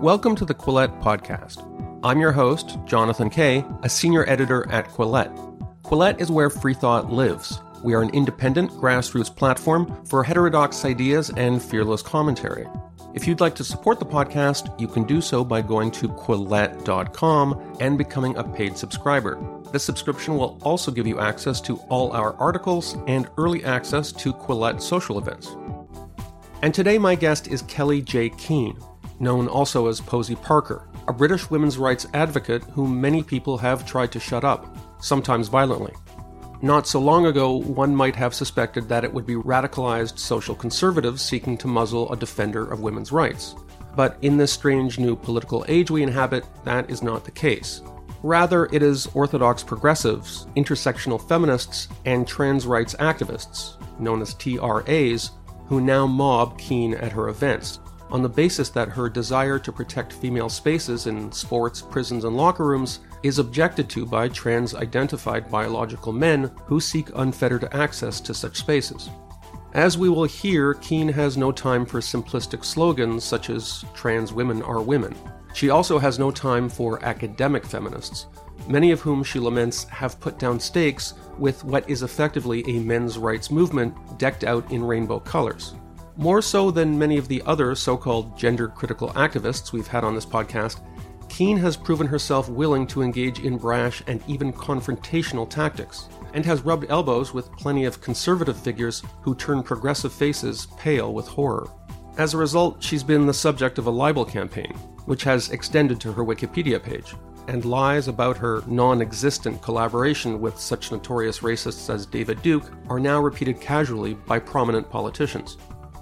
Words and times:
Welcome 0.00 0.36
to 0.36 0.44
the 0.44 0.54
Quillette 0.54 1.02
Podcast. 1.02 1.64
I'm 2.04 2.20
your 2.20 2.30
host, 2.30 2.78
Jonathan 2.84 3.28
Kay, 3.28 3.64
a 3.82 3.88
senior 3.88 4.24
editor 4.30 4.64
at 4.70 4.86
Quillette. 4.86 5.34
Quillette 5.82 6.20
is 6.20 6.30
where 6.30 6.50
free 6.50 6.72
thought 6.72 7.10
lives. 7.10 7.60
We 7.82 7.94
are 7.94 8.02
an 8.02 8.10
independent 8.10 8.70
grassroots 8.70 9.34
platform 9.34 10.04
for 10.04 10.22
heterodox 10.22 10.84
ideas 10.84 11.30
and 11.36 11.60
fearless 11.60 12.00
commentary. 12.00 12.68
If 13.12 13.26
you'd 13.26 13.40
like 13.40 13.56
to 13.56 13.64
support 13.64 13.98
the 13.98 14.06
podcast, 14.06 14.80
you 14.80 14.86
can 14.86 15.02
do 15.02 15.20
so 15.20 15.42
by 15.42 15.62
going 15.62 15.90
to 15.92 16.08
Quillette.com 16.08 17.78
and 17.80 17.98
becoming 17.98 18.36
a 18.36 18.44
paid 18.44 18.78
subscriber. 18.78 19.36
This 19.72 19.82
subscription 19.82 20.36
will 20.36 20.60
also 20.62 20.92
give 20.92 21.08
you 21.08 21.18
access 21.18 21.60
to 21.62 21.78
all 21.88 22.12
our 22.12 22.36
articles 22.36 22.96
and 23.08 23.28
early 23.36 23.64
access 23.64 24.12
to 24.12 24.32
Quillette 24.32 24.80
social 24.80 25.18
events. 25.18 25.56
And 26.62 26.72
today, 26.72 26.98
my 26.98 27.16
guest 27.16 27.48
is 27.48 27.62
Kellie-Jay 27.62 28.30
Keen, 28.30 28.78
known 29.20 29.48
also 29.48 29.86
as 29.86 30.00
Posie 30.00 30.36
Parker, 30.36 30.88
a 31.06 31.12
British 31.12 31.50
women's 31.50 31.78
rights 31.78 32.06
advocate 32.14 32.62
whom 32.64 33.00
many 33.00 33.22
people 33.22 33.58
have 33.58 33.86
tried 33.86 34.12
to 34.12 34.20
shut 34.20 34.44
up, 34.44 34.76
sometimes 35.00 35.48
violently. 35.48 35.94
Not 36.60 36.88
so 36.88 37.00
long 37.00 37.26
ago, 37.26 37.52
one 37.52 37.94
might 37.94 38.16
have 38.16 38.34
suspected 38.34 38.88
that 38.88 39.04
it 39.04 39.12
would 39.12 39.26
be 39.26 39.34
radicalized 39.36 40.18
social 40.18 40.56
conservatives 40.56 41.22
seeking 41.22 41.56
to 41.58 41.68
muzzle 41.68 42.10
a 42.12 42.16
defender 42.16 42.64
of 42.64 42.80
women's 42.80 43.12
rights. 43.12 43.54
But 43.94 44.16
in 44.22 44.36
this 44.36 44.52
strange 44.52 44.98
new 44.98 45.14
political 45.14 45.64
age 45.68 45.90
we 45.90 46.02
inhabit, 46.02 46.44
that 46.64 46.90
is 46.90 47.02
not 47.02 47.24
the 47.24 47.30
case. 47.30 47.80
Rather, 48.24 48.66
it 48.72 48.82
is 48.82 49.06
orthodox 49.14 49.62
progressives, 49.62 50.46
intersectional 50.56 51.22
feminists, 51.28 51.86
and 52.04 52.26
trans 52.26 52.66
rights 52.66 52.94
activists, 52.98 53.74
known 54.00 54.20
as 54.20 54.34
TRAs, 54.34 55.30
who 55.66 55.80
now 55.80 56.06
mob 56.06 56.58
Keen 56.58 56.94
at 56.94 57.12
her 57.12 57.28
events, 57.28 57.78
on 58.10 58.22
the 58.22 58.28
basis 58.28 58.68
that 58.70 58.88
her 58.88 59.08
desire 59.08 59.58
to 59.58 59.72
protect 59.72 60.12
female 60.12 60.48
spaces 60.48 61.06
in 61.06 61.30
sports, 61.32 61.82
prisons, 61.82 62.24
and 62.24 62.36
locker 62.36 62.66
rooms 62.66 63.00
is 63.22 63.38
objected 63.38 63.88
to 63.90 64.06
by 64.06 64.28
trans 64.28 64.74
identified 64.74 65.50
biological 65.50 66.12
men 66.12 66.50
who 66.66 66.80
seek 66.80 67.10
unfettered 67.16 67.72
access 67.72 68.20
to 68.20 68.32
such 68.32 68.56
spaces. 68.58 69.10
As 69.74 69.98
we 69.98 70.08
will 70.08 70.24
hear, 70.24 70.74
Keen 70.74 71.08
has 71.08 71.36
no 71.36 71.52
time 71.52 71.84
for 71.84 72.00
simplistic 72.00 72.64
slogans 72.64 73.22
such 73.22 73.50
as 73.50 73.84
trans 73.94 74.32
women 74.32 74.62
are 74.62 74.80
women. 74.80 75.14
She 75.52 75.70
also 75.70 75.98
has 75.98 76.18
no 76.18 76.30
time 76.30 76.68
for 76.68 77.04
academic 77.04 77.66
feminists, 77.66 78.26
many 78.66 78.92
of 78.92 79.00
whom 79.00 79.22
she 79.22 79.38
laments 79.38 79.84
have 79.84 80.20
put 80.20 80.38
down 80.38 80.58
stakes 80.58 81.14
with 81.36 81.64
what 81.64 81.88
is 81.88 82.02
effectively 82.02 82.64
a 82.66 82.80
men's 82.80 83.18
rights 83.18 83.50
movement 83.50 83.94
decked 84.18 84.44
out 84.44 84.70
in 84.70 84.84
rainbow 84.84 85.20
colors. 85.20 85.74
More 86.18 86.42
so 86.42 86.72
than 86.72 86.98
many 86.98 87.16
of 87.16 87.28
the 87.28 87.40
other 87.46 87.76
so 87.76 87.96
called 87.96 88.36
gender 88.36 88.66
critical 88.66 89.10
activists 89.10 89.70
we've 89.70 89.86
had 89.86 90.02
on 90.02 90.16
this 90.16 90.26
podcast, 90.26 90.80
Keen 91.28 91.56
has 91.58 91.76
proven 91.76 92.08
herself 92.08 92.48
willing 92.48 92.88
to 92.88 93.02
engage 93.02 93.38
in 93.38 93.56
brash 93.56 94.02
and 94.08 94.20
even 94.26 94.52
confrontational 94.52 95.48
tactics, 95.48 96.08
and 96.34 96.44
has 96.44 96.62
rubbed 96.62 96.86
elbows 96.90 97.32
with 97.32 97.52
plenty 97.52 97.84
of 97.84 98.00
conservative 98.00 98.58
figures 98.58 99.04
who 99.22 99.32
turn 99.36 99.62
progressive 99.62 100.12
faces 100.12 100.66
pale 100.76 101.14
with 101.14 101.28
horror. 101.28 101.70
As 102.16 102.34
a 102.34 102.38
result, 102.38 102.82
she's 102.82 103.04
been 103.04 103.26
the 103.26 103.32
subject 103.32 103.78
of 103.78 103.86
a 103.86 103.90
libel 103.90 104.24
campaign, 104.24 104.72
which 105.04 105.22
has 105.22 105.50
extended 105.50 106.00
to 106.00 106.12
her 106.12 106.24
Wikipedia 106.24 106.82
page, 106.82 107.14
and 107.46 107.64
lies 107.64 108.08
about 108.08 108.36
her 108.36 108.64
non 108.66 109.00
existent 109.00 109.62
collaboration 109.62 110.40
with 110.40 110.58
such 110.58 110.90
notorious 110.90 111.38
racists 111.38 111.94
as 111.94 112.06
David 112.06 112.42
Duke 112.42 112.72
are 112.88 112.98
now 112.98 113.20
repeated 113.20 113.60
casually 113.60 114.14
by 114.14 114.40
prominent 114.40 114.90
politicians. 114.90 115.58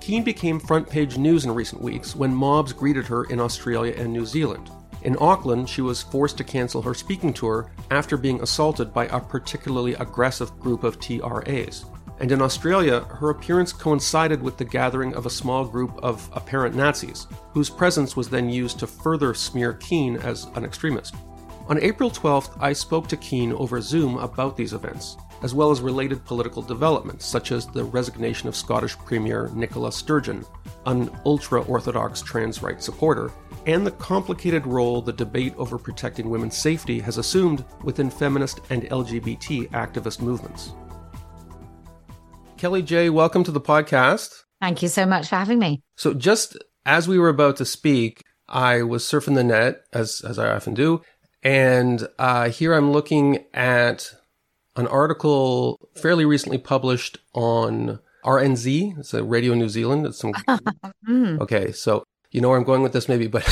Keen 0.07 0.23
became 0.23 0.61
front 0.61 0.89
page 0.89 1.19
news 1.19 1.45
in 1.45 1.51
recent 1.51 1.83
weeks 1.83 2.15
when 2.15 2.33
mobs 2.33 2.73
greeted 2.73 3.07
her 3.07 3.25
in 3.25 3.41
Australia 3.41 3.93
and 3.99 4.13
New 4.13 4.25
Zealand, 4.25 4.71
in 5.03 5.17
Auckland, 5.21 5.69
she 5.69 5.83
was 5.83 6.03
forced 6.03 6.37
to 6.39 6.45
cancel 6.45 6.81
her 6.83 6.95
speaking 6.95 7.33
tour 7.33 7.73
after 7.91 8.17
being 8.17 8.41
assaulted 8.41 8.95
by 8.95 9.07
a 9.07 9.21
particularly 9.21 9.95
aggressive 9.95 10.59
group 10.61 10.85
of 10.85 11.01
TRAs. 11.01 11.85
And 12.21 12.31
in 12.31 12.41
Australia, 12.41 13.01
her 13.01 13.31
appearance 13.31 13.73
coincided 13.73 14.41
with 14.41 14.57
the 14.57 14.65
gathering 14.65 15.15
of 15.15 15.27
a 15.27 15.31
small 15.31 15.65
group 15.65 15.99
of 16.05 16.31
apparent 16.33 16.77
Nazis, 16.77 17.27
whose 17.53 17.69
presence 17.69 18.17
was 18.17 18.29
then 18.29 18.49
used 18.49 18.79
to 18.79 18.87
further 18.87 19.35
smear 19.35 19.73
Keen 19.75 20.19
as 20.19 20.47
an 20.55 20.65
extremist. 20.65 21.17
On 21.69 21.83
April 21.83 22.11
12th, 22.11 22.57
I 22.61 22.73
spoke 22.73 23.09
to 23.09 23.17
Keen 23.17 23.53
over 23.55 23.81
Zoom 23.81 24.19
about 24.19 24.57
these 24.57 24.73
events, 24.73 25.17
as 25.47 25.55
well 25.55 25.71
as 25.71 25.81
related 25.81 26.25
political 26.25 26.61
developments, 26.61 27.25
such 27.25 27.53
as 27.53 27.69
the 27.69 27.85
resignation 27.85 28.49
of 28.49 28.57
Scottish 28.57 28.99
Premier 28.99 29.49
Nicola 29.55 29.93
Sturgeon, 29.93 30.45
an 30.87 31.09
ultra 31.25 31.63
Orthodox 31.63 32.21
trans 32.21 32.65
rights 32.65 32.85
supporter, 32.85 33.31
and 33.65 33.87
the 33.87 33.93
complicated 33.93 34.67
role 34.67 35.01
the 35.01 35.13
debate 35.13 35.55
over 35.57 35.79
protecting 35.79 36.31
women's 36.31 36.57
safety 36.59 36.99
has 36.99 37.17
assumed 37.17 37.65
within 37.85 38.11
feminist 38.11 38.59
and 38.71 38.83
LGBT 38.91 39.71
activist 39.71 40.21
movements. 40.21 40.73
Kellie-Jay, 42.57 43.09
welcome 43.09 43.45
to 43.45 43.53
the 43.53 43.61
podcast. 43.61 44.43
Thank 44.61 44.83
you 44.83 44.89
so 44.89 45.07
much 45.07 45.29
for 45.29 45.37
having 45.37 45.61
me. 45.61 45.81
So, 45.95 46.13
just 46.13 46.59
as 46.85 47.07
we 47.07 47.21
were 47.21 47.29
about 47.29 47.55
to 47.59 47.65
speak, 47.65 48.21
I 48.49 48.83
was 48.83 49.05
surfing 49.05 49.37
the 49.37 49.45
net, 49.45 49.83
as, 49.93 50.23
as 50.27 50.41
I 50.41 50.51
often 50.51 50.75
do, 50.75 51.03
and 51.45 52.09
uh, 52.19 52.49
here 52.49 52.75
I'm 52.75 52.91
looking 52.91 53.45
at 53.55 54.11
an 54.77 54.87
article 54.87 55.89
fairly 55.95 56.25
recently 56.25 56.59
published 56.59 57.19
on 57.33 57.99
RNZ. 58.25 58.99
It's 58.99 59.15
a 59.15 59.25
Radio 59.25 59.55
New 59.55 59.69
Zealand. 59.69 60.07
It's 60.07 60.19
some. 60.19 60.33
mm. 61.09 61.41
Okay, 61.41 61.73
so 61.73 62.05
you 62.31 62.41
know 62.41 62.49
where 62.49 62.59
I'm 62.59 62.65
going 62.65 62.83
with 62.83 62.93
this, 62.93 63.09
maybe, 63.09 63.27
but 63.27 63.43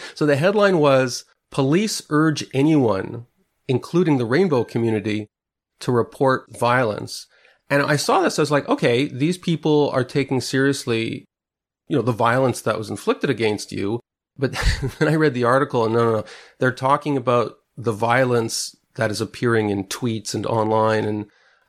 so 0.14 0.26
the 0.26 0.36
headline 0.36 0.78
was 0.78 1.24
Police 1.50 2.02
urge 2.10 2.44
anyone, 2.52 3.26
including 3.68 4.18
the 4.18 4.26
rainbow 4.26 4.64
community, 4.64 5.28
to 5.80 5.92
report 5.92 6.46
violence. 6.58 7.28
And 7.70 7.82
I 7.82 7.96
saw 7.96 8.20
this, 8.20 8.38
I 8.38 8.42
was 8.42 8.50
like, 8.50 8.68
okay, 8.68 9.06
these 9.06 9.38
people 9.38 9.88
are 9.90 10.04
taking 10.04 10.40
seriously, 10.40 11.24
you 11.86 11.96
know, 11.96 12.02
the 12.02 12.12
violence 12.12 12.60
that 12.62 12.78
was 12.78 12.90
inflicted 12.90 13.30
against 13.30 13.70
you. 13.70 14.00
But 14.36 14.52
then 14.98 15.08
I 15.08 15.14
read 15.14 15.34
the 15.34 15.44
article 15.44 15.84
and 15.84 15.94
no, 15.94 16.04
no, 16.04 16.12
no, 16.18 16.24
they're 16.58 16.72
talking 16.72 17.16
about 17.16 17.54
the 17.76 17.92
violence 17.92 18.74
that 18.96 19.10
is 19.10 19.20
appearing 19.20 19.70
in 19.70 19.84
tweets 19.84 20.34
and 20.34 20.46
online 20.46 21.04
and 21.04 21.26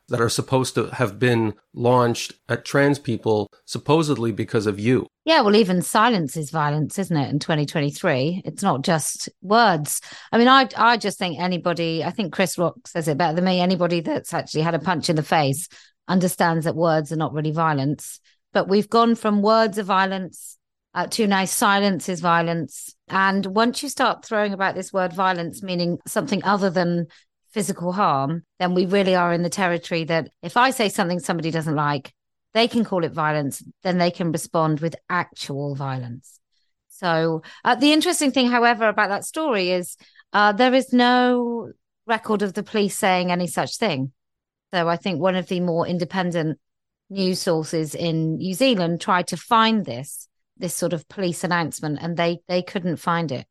that 0.08 0.20
are 0.20 0.28
supposed 0.28 0.74
to 0.74 0.86
have 0.90 1.18
been 1.18 1.54
launched 1.74 2.32
at 2.48 2.64
trans 2.64 2.98
people 2.98 3.48
supposedly 3.64 4.30
because 4.30 4.66
of 4.66 4.78
you. 4.78 5.06
Yeah, 5.24 5.40
well, 5.40 5.56
even 5.56 5.82
silence 5.82 6.36
is 6.36 6.50
violence, 6.50 6.98
isn't 6.98 7.16
it? 7.16 7.28
In 7.30 7.40
2023, 7.40 8.42
it's 8.44 8.62
not 8.62 8.82
just 8.82 9.28
words. 9.42 10.00
I 10.30 10.38
mean, 10.38 10.48
I 10.48 10.68
I 10.76 10.96
just 10.96 11.18
think 11.18 11.40
anybody, 11.40 12.04
I 12.04 12.10
think 12.10 12.32
Chris 12.32 12.56
Rock 12.56 12.86
says 12.86 13.08
it 13.08 13.18
better 13.18 13.34
than 13.34 13.44
me. 13.44 13.60
Anybody 13.60 14.00
that's 14.00 14.32
actually 14.32 14.62
had 14.62 14.76
a 14.76 14.78
punch 14.78 15.10
in 15.10 15.16
the 15.16 15.22
face 15.24 15.68
understands 16.06 16.64
that 16.64 16.76
words 16.76 17.10
are 17.10 17.16
not 17.16 17.32
really 17.32 17.50
violence. 17.50 18.20
But 18.52 18.68
we've 18.68 18.88
gone 18.88 19.16
from 19.16 19.42
words 19.42 19.78
of 19.78 19.86
violence 19.86 20.56
uh, 20.94 21.08
to 21.08 21.26
now 21.26 21.44
silence 21.44 22.08
is 22.08 22.20
violence. 22.20 22.94
And 23.08 23.46
once 23.46 23.82
you 23.82 23.88
start 23.88 24.24
throwing 24.24 24.52
about 24.52 24.74
this 24.74 24.92
word 24.92 25.12
violence, 25.12 25.62
meaning 25.62 25.98
something 26.06 26.42
other 26.44 26.70
than 26.70 27.06
physical 27.52 27.92
harm, 27.92 28.44
then 28.58 28.74
we 28.74 28.86
really 28.86 29.14
are 29.14 29.32
in 29.32 29.42
the 29.42 29.48
territory 29.48 30.04
that 30.04 30.30
if 30.42 30.56
I 30.56 30.70
say 30.70 30.88
something 30.88 31.20
somebody 31.20 31.50
doesn't 31.50 31.74
like, 31.74 32.12
they 32.52 32.68
can 32.68 32.84
call 32.84 33.04
it 33.04 33.12
violence, 33.12 33.62
then 33.82 33.98
they 33.98 34.10
can 34.10 34.32
respond 34.32 34.80
with 34.80 34.96
actual 35.08 35.74
violence. 35.74 36.40
So, 36.88 37.42
uh, 37.64 37.74
the 37.74 37.92
interesting 37.92 38.32
thing, 38.32 38.50
however, 38.50 38.88
about 38.88 39.10
that 39.10 39.24
story 39.24 39.70
is 39.70 39.96
uh, 40.32 40.52
there 40.52 40.74
is 40.74 40.92
no 40.92 41.72
record 42.06 42.42
of 42.42 42.54
the 42.54 42.62
police 42.62 42.96
saying 42.96 43.30
any 43.30 43.46
such 43.46 43.76
thing. 43.76 44.12
So, 44.72 44.88
I 44.88 44.96
think 44.96 45.20
one 45.20 45.36
of 45.36 45.48
the 45.48 45.60
more 45.60 45.86
independent 45.86 46.58
news 47.10 47.40
sources 47.40 47.94
in 47.94 48.36
New 48.36 48.54
Zealand 48.54 49.00
tried 49.00 49.28
to 49.28 49.36
find 49.36 49.84
this 49.84 50.25
this 50.56 50.74
sort 50.74 50.92
of 50.92 51.08
police 51.08 51.44
announcement, 51.44 51.98
and 52.00 52.16
they 52.16 52.40
they 52.48 52.62
couldn't 52.62 52.96
find 52.96 53.30
it. 53.32 53.46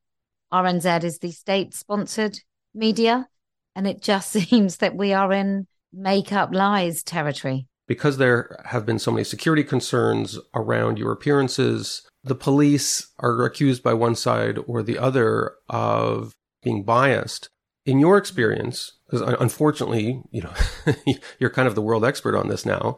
RNZ 0.52 1.04
is 1.04 1.20
the 1.20 1.32
state 1.32 1.74
sponsored 1.74 2.40
media, 2.74 3.28
and 3.76 3.88
it 3.88 4.02
just 4.02 4.32
seems 4.32 4.78
that 4.78 4.96
we 4.96 5.14
are 5.14 5.32
in 5.32 5.68
make 5.94 6.32
up 6.32 6.54
lies 6.54 7.04
territory. 7.04 7.68
Because 7.88 8.18
there 8.18 8.60
have 8.66 8.86
been 8.86 9.00
so 9.00 9.12
many 9.12 9.24
security 9.24 9.64
concerns 9.64 10.40
around 10.56 10.98
your 10.98 11.12
appearances, 11.12 12.02
the 12.24 12.36
police 12.36 13.08
are 13.20 13.46
accused 13.46 13.84
by 13.84 13.94
one 13.94 14.16
side 14.16 14.58
or 14.66 14.82
the 14.82 14.98
other 14.98 15.54
of 15.70 16.34
being 16.64 16.84
biased. 16.84 17.50
In 17.86 18.00
your 18.00 18.18
experience, 18.18 18.94
because 19.06 19.22
unfortunately, 19.40 20.24
you 20.32 20.42
know, 20.42 20.54
you're 21.40 21.52
kind 21.52 21.68
of 21.68 21.76
the 21.76 21.84
world 21.84 22.04
expert 22.04 22.36
on 22.36 22.48
this 22.48 22.66
now, 22.66 22.98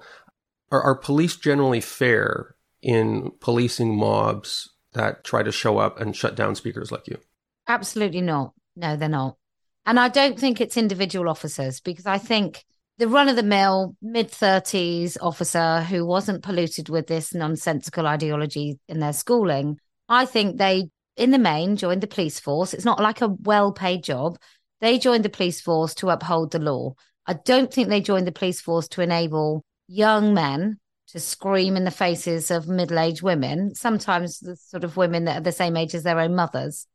are, 0.71 0.81
are 0.81 0.95
police 0.95 1.35
generally 1.35 1.81
fair 1.81 2.55
in 2.81 3.31
policing 3.39 3.97
mobs 3.97 4.69
that 4.93 5.23
try 5.23 5.43
to 5.43 5.51
show 5.51 5.77
up 5.77 5.99
and 5.99 6.15
shut 6.15 6.35
down 6.35 6.55
speakers 6.55 6.91
like 6.91 7.07
you? 7.07 7.17
Absolutely 7.67 8.21
not. 8.21 8.53
No, 8.75 8.95
they're 8.95 9.09
not. 9.09 9.37
And 9.85 9.99
I 9.99 10.09
don't 10.09 10.39
think 10.39 10.59
it's 10.59 10.77
individual 10.77 11.29
officers 11.29 11.79
because 11.79 12.05
I 12.05 12.17
think 12.17 12.63
the 12.97 13.07
run 13.07 13.29
of 13.29 13.35
the 13.35 13.43
mill 13.43 13.95
mid 14.01 14.29
30s 14.29 15.17
officer 15.21 15.81
who 15.81 16.05
wasn't 16.05 16.43
polluted 16.43 16.89
with 16.89 17.07
this 17.07 17.33
nonsensical 17.33 18.07
ideology 18.07 18.79
in 18.87 18.99
their 18.99 19.13
schooling, 19.13 19.79
I 20.09 20.25
think 20.25 20.57
they 20.57 20.89
in 21.17 21.31
the 21.31 21.39
main, 21.39 21.75
joined 21.75 22.01
the 22.01 22.07
police 22.07 22.39
force. 22.39 22.73
It's 22.73 22.85
not 22.85 23.01
like 23.01 23.21
a 23.21 23.27
well 23.27 23.73
paid 23.73 24.03
job. 24.03 24.37
They 24.79 24.99
joined 24.99 25.25
the 25.25 25.29
police 25.29 25.59
force 25.59 25.95
to 25.95 26.09
uphold 26.09 26.51
the 26.51 26.59
law. 26.59 26.93
I 27.25 27.33
don't 27.33 27.73
think 27.73 27.89
they 27.89 28.01
joined 28.01 28.27
the 28.27 28.31
police 28.31 28.61
force 28.61 28.87
to 28.89 29.01
enable 29.01 29.65
young 29.87 30.33
men 30.33 30.77
to 31.09 31.19
scream 31.19 31.77
in 31.77 31.83
the 31.83 31.91
faces 31.91 32.51
of 32.51 32.67
middle 32.67 32.99
aged 32.99 33.21
women, 33.21 33.73
sometimes 33.73 34.39
the 34.39 34.55
sort 34.55 34.83
of 34.83 34.97
women 34.97 35.25
that 35.25 35.37
are 35.37 35.43
the 35.43 35.51
same 35.51 35.77
age 35.77 35.95
as 35.95 36.03
their 36.03 36.19
own 36.19 36.35
mothers. 36.35 36.87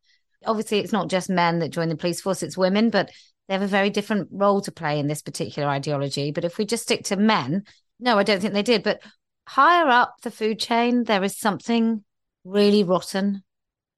Obviously, 0.45 0.81
it's 0.81 0.93
not 0.93 1.09
just 1.09 1.31
men 1.31 1.61
that 1.61 1.71
join 1.71 1.89
the 1.89 1.97
police 1.97 2.21
force, 2.21 2.43
it's 2.43 2.57
women, 2.57 2.91
but 2.91 3.11
they 3.49 3.55
have 3.55 3.63
a 3.63 3.67
very 3.67 3.91
different 3.91 4.29
role 4.31 4.61
to 4.61 4.73
play 4.73 4.99
in 4.99 5.09
this 5.09 5.23
particular 5.23 5.69
ideology. 5.69 6.31
But 6.31 6.45
if 6.45 6.59
we 6.59 6.65
just 6.65 6.83
stick 6.83 7.05
to 7.05 7.17
men, 7.17 7.65
no, 7.99 8.19
I 8.19 8.23
don't 8.23 8.41
think 8.41 8.53
they 8.53 8.63
did. 8.63 8.83
But 8.83 9.03
higher 9.47 9.89
up 9.89 10.17
the 10.23 10.31
food 10.31 10.59
chain, 10.59 11.05
there 11.05 11.25
is 11.25 11.39
something 11.39 12.05
really 12.45 12.85
rotten 12.85 13.43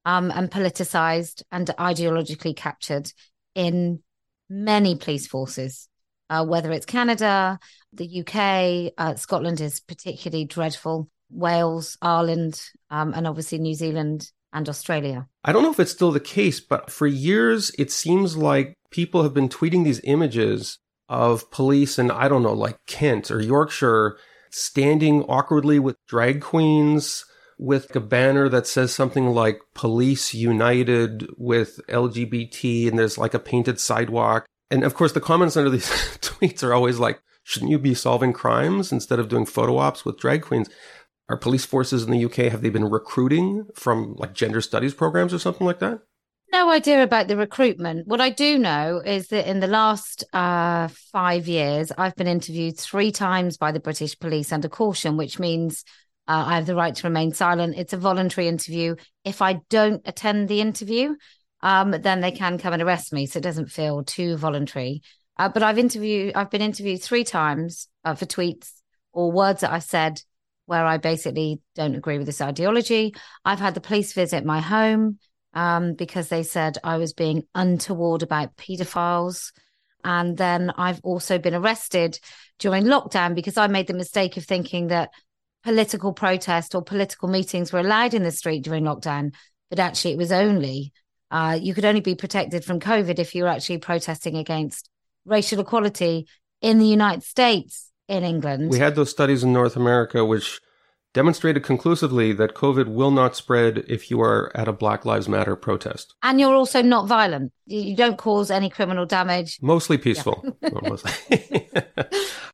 um, 0.05 0.31
and 0.31 0.51
politicized 0.51 1.43
and 1.51 1.67
ideologically 1.79 2.55
captured 2.55 3.11
in 3.55 4.01
many 4.49 4.95
police 4.95 5.27
forces, 5.27 5.89
uh, 6.29 6.45
whether 6.45 6.71
it's 6.71 6.85
Canada, 6.85 7.59
the 7.95 8.21
UK, 8.21 8.93
uh, 8.97 9.15
Scotland 9.15 9.61
is 9.61 9.79
particularly 9.79 10.45
dreadful, 10.45 11.09
Wales, 11.29 11.97
Ireland, 12.01 12.61
um, 12.89 13.13
and 13.13 13.27
obviously 13.27 13.57
New 13.57 13.73
Zealand 13.73 14.31
and 14.53 14.67
Australia. 14.69 15.27
I 15.43 15.51
don't 15.51 15.63
know 15.63 15.71
if 15.71 15.79
it's 15.79 15.91
still 15.91 16.11
the 16.11 16.19
case, 16.19 16.59
but 16.59 16.89
for 16.89 17.07
years 17.07 17.71
it 17.77 17.91
seems 17.91 18.37
like 18.37 18.75
people 18.91 19.23
have 19.23 19.33
been 19.33 19.49
tweeting 19.49 19.83
these 19.83 20.01
images 20.03 20.79
of 21.09 21.51
police 21.51 21.99
in, 21.99 22.09
I 22.09 22.27
don't 22.27 22.43
know, 22.43 22.53
like 22.53 22.77
Kent 22.87 23.29
or 23.29 23.41
Yorkshire 23.41 24.17
standing 24.49 25.23
awkwardly 25.23 25.79
with 25.79 25.97
drag 26.07 26.41
queens 26.41 27.25
with 27.57 27.95
a 27.95 27.99
banner 27.99 28.49
that 28.49 28.67
says 28.67 28.93
something 28.93 29.27
like 29.27 29.59
police 29.73 30.33
united 30.33 31.27
with 31.37 31.79
LGBT 31.89 32.87
and 32.87 32.97
there's 32.97 33.17
like 33.17 33.33
a 33.33 33.39
painted 33.39 33.79
sidewalk. 33.79 34.45
And 34.71 34.83
of 34.83 34.93
course, 34.95 35.11
the 35.11 35.21
comments 35.21 35.55
under 35.55 35.69
these 35.69 35.87
tweets 36.21 36.63
are 36.63 36.73
always 36.73 36.99
like, 36.99 37.19
shouldn't 37.45 37.71
you 37.71 37.79
be 37.79 37.93
solving 37.93 38.33
crimes 38.33 38.91
instead 38.91 39.19
of 39.19 39.29
doing 39.29 39.45
photo 39.45 39.77
ops 39.77 40.03
with 40.03 40.19
drag 40.19 40.41
queens? 40.41 40.67
Are 41.29 41.37
police 41.37 41.63
forces 41.63 42.03
in 42.03 42.11
the 42.11 42.19
UK, 42.19 42.51
have 42.51 42.61
they 42.61 42.69
been 42.69 42.89
recruiting 42.89 43.67
from 43.75 44.15
like 44.15 44.33
gender 44.33 44.61
studies 44.61 44.93
programs 44.93 45.33
or 45.33 45.39
something 45.39 45.65
like 45.65 45.79
that? 45.79 45.99
No 46.51 46.71
idea 46.71 47.03
about 47.03 47.27
the 47.27 47.37
recruitment. 47.37 48.07
What 48.07 48.21
I 48.21 48.29
do 48.29 48.57
know 48.57 49.01
is 49.05 49.27
that 49.27 49.49
in 49.49 49.59
the 49.59 49.67
last 49.67 50.23
uh, 50.33 50.87
five 51.11 51.47
years, 51.47 51.91
I've 51.97 52.15
been 52.15 52.27
interviewed 52.27 52.79
three 52.79 53.11
times 53.11 53.57
by 53.57 53.71
the 53.71 53.79
British 53.79 54.17
police 54.17 54.51
under 54.51 54.69
caution, 54.69 55.17
which 55.17 55.37
means 55.39 55.83
uh, 56.27 56.45
I 56.47 56.55
have 56.55 56.65
the 56.65 56.75
right 56.75 56.95
to 56.95 57.07
remain 57.07 57.33
silent. 57.33 57.75
It's 57.77 57.93
a 57.93 57.97
voluntary 57.97 58.47
interview. 58.47 58.95
If 59.23 59.41
I 59.41 59.61
don't 59.69 60.01
attend 60.05 60.47
the 60.47 60.61
interview, 60.61 61.15
um, 61.61 61.91
then 61.91 62.21
they 62.21 62.31
can 62.31 62.57
come 62.57 62.73
and 62.73 62.81
arrest 62.81 63.13
me. 63.13 63.25
So 63.25 63.37
it 63.37 63.43
doesn't 63.43 63.71
feel 63.71 64.03
too 64.03 64.37
voluntary. 64.37 65.01
Uh, 65.37 65.49
but 65.49 65.63
I've 65.63 65.77
interviewed, 65.77 66.35
I've 66.35 66.49
been 66.49 66.61
interviewed 66.61 67.01
three 67.01 67.23
times 67.23 67.87
uh, 68.03 68.15
for 68.15 68.25
tweets 68.25 68.71
or 69.11 69.31
words 69.31 69.61
that 69.61 69.71
I 69.71 69.79
said 69.79 70.21
where 70.65 70.85
I 70.85 70.97
basically 70.97 71.61
don't 71.75 71.95
agree 71.95 72.17
with 72.17 72.25
this 72.25 72.41
ideology. 72.41 73.13
I've 73.43 73.59
had 73.59 73.73
the 73.73 73.81
police 73.81 74.13
visit 74.13 74.45
my 74.45 74.61
home 74.61 75.19
um, 75.53 75.93
because 75.93 76.29
they 76.29 76.43
said 76.43 76.77
I 76.83 76.97
was 76.97 77.13
being 77.13 77.43
untoward 77.53 78.23
about 78.23 78.55
paedophiles. 78.55 79.51
And 80.03 80.37
then 80.37 80.71
I've 80.77 81.01
also 81.03 81.37
been 81.37 81.55
arrested 81.55 82.19
during 82.59 82.83
lockdown 82.83 83.35
because 83.35 83.57
I 83.57 83.67
made 83.67 83.87
the 83.87 83.93
mistake 83.93 84.37
of 84.37 84.45
thinking 84.45 84.87
that 84.87 85.09
political 85.63 86.13
protest 86.13 86.75
or 86.75 86.83
political 86.83 87.27
meetings 87.27 87.73
were 87.73 87.79
allowed 87.79 88.13
in 88.13 88.23
the 88.23 88.31
street 88.31 88.63
during 88.63 88.83
lockdown, 88.83 89.33
but 89.69 89.79
actually 89.79 90.13
it 90.13 90.17
was 90.17 90.31
only 90.31 90.93
uh, 91.31 91.57
you 91.59 91.73
could 91.73 91.85
only 91.85 92.01
be 92.01 92.15
protected 92.15 92.63
from 92.63 92.79
COVID 92.79 93.17
if 93.17 93.33
you 93.33 93.43
were 93.43 93.49
actually 93.49 93.79
protesting 93.79 94.37
against 94.37 94.89
racial 95.25 95.59
equality 95.59 96.27
in 96.61 96.79
the 96.79 96.87
United 96.87 97.23
States, 97.23 97.91
in 98.07 98.23
England. 98.23 98.69
We 98.69 98.79
had 98.79 98.95
those 98.95 99.09
studies 99.09 99.43
in 99.43 99.53
North 99.53 99.75
America 99.75 100.23
which 100.25 100.61
demonstrated 101.13 101.63
conclusively 101.63 102.33
that 102.33 102.53
COVID 102.53 102.87
will 102.87 103.09
not 103.09 103.35
spread 103.35 103.85
if 103.87 104.11
you 104.11 104.19
are 104.21 104.51
at 104.53 104.67
a 104.67 104.73
Black 104.73 105.05
Lives 105.05 105.29
Matter 105.29 105.55
protest. 105.55 106.13
And 106.21 106.39
you're 106.39 106.53
also 106.53 106.81
not 106.81 107.07
violent. 107.07 107.53
You 107.65 107.95
don't 107.95 108.17
cause 108.17 108.51
any 108.51 108.69
criminal 108.69 109.05
damage. 109.05 109.57
Mostly 109.61 109.97
peaceful. 109.97 110.43
Yeah. 110.61 111.83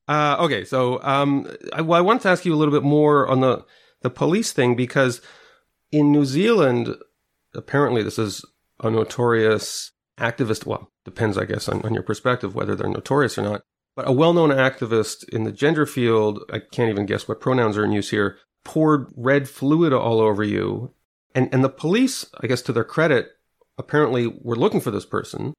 Uh, 0.08 0.36
okay, 0.40 0.66
so 0.66 1.02
um, 1.04 1.50
I, 1.72 1.82
well, 1.82 1.98
I 1.98 2.02
wanted 2.02 2.24
to 2.24 2.30
ask 2.30 2.44
you 2.44 2.54
a 2.54 2.58
little 2.58 2.74
bit 2.74 2.84
more 2.84 3.28
on 3.28 3.40
the 3.40 3.64
the 4.02 4.10
police 4.10 4.52
thing 4.52 4.76
because 4.76 5.22
in 5.90 6.12
New 6.12 6.26
Zealand, 6.26 6.96
apparently 7.54 8.04
this 8.04 8.20
is 8.20 8.44
a 8.84 8.90
notorious 8.90 9.92
activist. 10.22 10.66
Well, 10.66 10.92
depends, 11.04 11.38
I 11.38 11.46
guess, 11.46 11.68
on, 11.68 11.82
on 11.82 11.94
your 11.94 12.04
perspective 12.04 12.56
whether 12.56 12.76
they're 12.76 12.88
notorious 12.88 13.38
or 13.38 13.44
not. 13.44 13.62
But 13.96 14.08
a 14.08 14.14
well-known 14.14 14.52
activist 14.52 15.28
in 15.30 15.44
the 15.44 15.52
gender 15.52 15.86
field, 15.86 16.40
I 16.52 16.60
can't 16.60 16.90
even 16.90 17.06
guess 17.06 17.28
what 17.28 17.42
pronouns 17.42 17.78
are 17.78 17.84
in 17.84 17.92
use 17.92 18.10
here, 18.10 18.38
poured 18.64 19.08
red 19.18 19.50
fluid 19.50 19.92
all 19.92 20.22
over 20.22 20.44
you, 20.44 20.94
and 21.36 21.50
and 21.54 21.64
the 21.64 21.70
police, 21.70 22.26
I 22.40 22.48
guess, 22.48 22.62
to 22.64 22.74
their 22.74 22.86
credit, 22.86 23.32
apparently 23.78 24.28
were 24.28 24.56
looking 24.56 24.80
for 24.80 24.92
this 24.92 25.06
person 25.06 25.54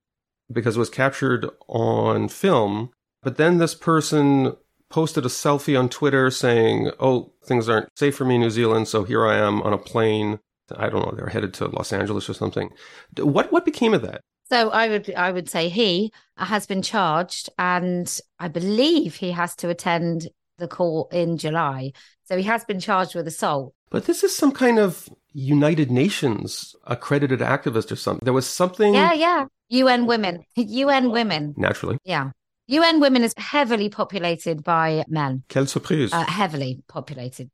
because 0.50 0.76
it 0.76 0.80
was 0.80 0.90
captured 0.90 1.46
on 1.68 2.28
film 2.28 2.90
but 3.22 3.36
then 3.36 3.58
this 3.58 3.74
person 3.74 4.56
posted 4.90 5.24
a 5.24 5.28
selfie 5.28 5.78
on 5.78 5.88
Twitter 5.88 6.30
saying, 6.30 6.90
Oh, 7.00 7.32
things 7.44 7.68
aren't 7.68 7.88
safe 7.96 8.16
for 8.16 8.24
me 8.24 8.34
in 8.34 8.40
New 8.42 8.50
Zealand. 8.50 8.88
So 8.88 9.04
here 9.04 9.26
I 9.26 9.36
am 9.36 9.62
on 9.62 9.72
a 9.72 9.78
plane. 9.78 10.40
I 10.76 10.88
don't 10.88 11.06
know. 11.06 11.12
They're 11.16 11.28
headed 11.28 11.54
to 11.54 11.68
Los 11.68 11.92
Angeles 11.92 12.28
or 12.28 12.34
something. 12.34 12.70
What, 13.18 13.52
what 13.52 13.64
became 13.64 13.94
of 13.94 14.02
that? 14.02 14.20
So 14.52 14.68
I 14.68 14.88
would 14.90 15.14
I 15.14 15.32
would 15.32 15.48
say 15.48 15.70
he 15.70 16.12
has 16.36 16.66
been 16.66 16.82
charged 16.82 17.48
and 17.58 18.20
I 18.38 18.48
believe 18.48 19.14
he 19.14 19.30
has 19.30 19.56
to 19.56 19.70
attend 19.70 20.28
the 20.58 20.68
court 20.68 21.10
in 21.10 21.38
July. 21.38 21.92
So 22.24 22.36
he 22.36 22.42
has 22.42 22.62
been 22.66 22.78
charged 22.78 23.14
with 23.14 23.26
assault. 23.26 23.72
But 23.90 24.04
this 24.04 24.22
is 24.22 24.36
some 24.36 24.52
kind 24.52 24.78
of 24.78 25.08
United 25.32 25.90
Nations 25.90 26.76
accredited 26.86 27.40
activist 27.40 27.90
or 27.90 27.96
something. 27.96 28.24
There 28.24 28.34
was 28.34 28.46
something 28.46 28.92
Yeah, 28.92 29.14
yeah. 29.14 29.46
UN 29.70 30.04
women. 30.04 30.44
UN 30.56 31.10
women. 31.12 31.54
Naturally. 31.56 31.96
Yeah. 32.04 32.32
UN 32.66 33.00
Women 33.00 33.24
is 33.24 33.32
heavily 33.38 33.88
populated 33.88 34.62
by 34.62 35.02
men. 35.08 35.44
Quelle 35.48 35.66
surprise. 35.66 36.12
Uh, 36.12 36.24
heavily 36.24 36.82
populated. 36.88 37.50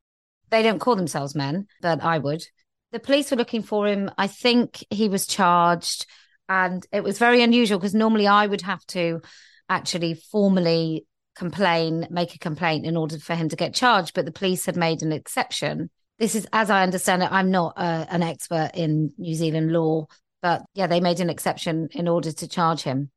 They 0.51 0.65
don't 0.65 0.81
call 0.81 0.97
themselves 0.97 1.37
men, 1.37 1.69
but 1.81 2.03
I 2.03 2.19
would. 2.19 2.45
The 2.91 2.99
police 2.99 3.31
were 3.31 3.37
looking 3.37 3.63
for 3.63 3.87
him. 3.87 4.11
I 4.19 4.27
think 4.27 4.85
he 4.91 5.09
was 5.09 5.27
charged. 5.27 6.05
And 6.49 6.87
it 6.93 7.03
was 7.03 7.19
very 7.19 7.43
unusual 7.43 7.79
because 7.79 7.95
normally 7.95 8.27
I 8.27 8.47
would 8.47 8.63
have 8.63 8.85
to 8.87 9.21
actually 9.69 10.15
formally 10.15 11.07
complain, 11.37 12.07
make 12.11 12.35
a 12.35 12.39
complaint 12.39 12.87
in 12.87 12.97
order 12.97 13.19
for 13.19 13.35
him 13.35 13.49
to 13.51 13.57
get 13.57 13.75
charged. 13.75 14.15
But 14.15 14.25
the 14.25 14.33
police 14.33 14.67
had 14.67 14.77
made 14.77 15.03
an 15.03 15.13
exception. 15.13 15.91
This 16.19 16.35
is, 16.35 16.49
as 16.53 16.71
I 16.71 16.83
understand 16.83 17.23
it, 17.23 17.31
I'm 17.31 17.51
not 17.51 17.75
uh, 17.77 18.07
an 18.09 18.23
expert 18.23 18.71
in 18.75 19.13
New 19.19 19.35
Zealand 19.35 19.73
law, 19.73 20.07
but 20.43 20.63
yeah, 20.75 20.87
they 20.87 21.01
made 21.01 21.21
an 21.21 21.31
exception 21.31 21.89
in 21.93 22.09
order 22.09 22.33
to 22.33 22.49
charge 22.49 22.83
him. 22.83 23.11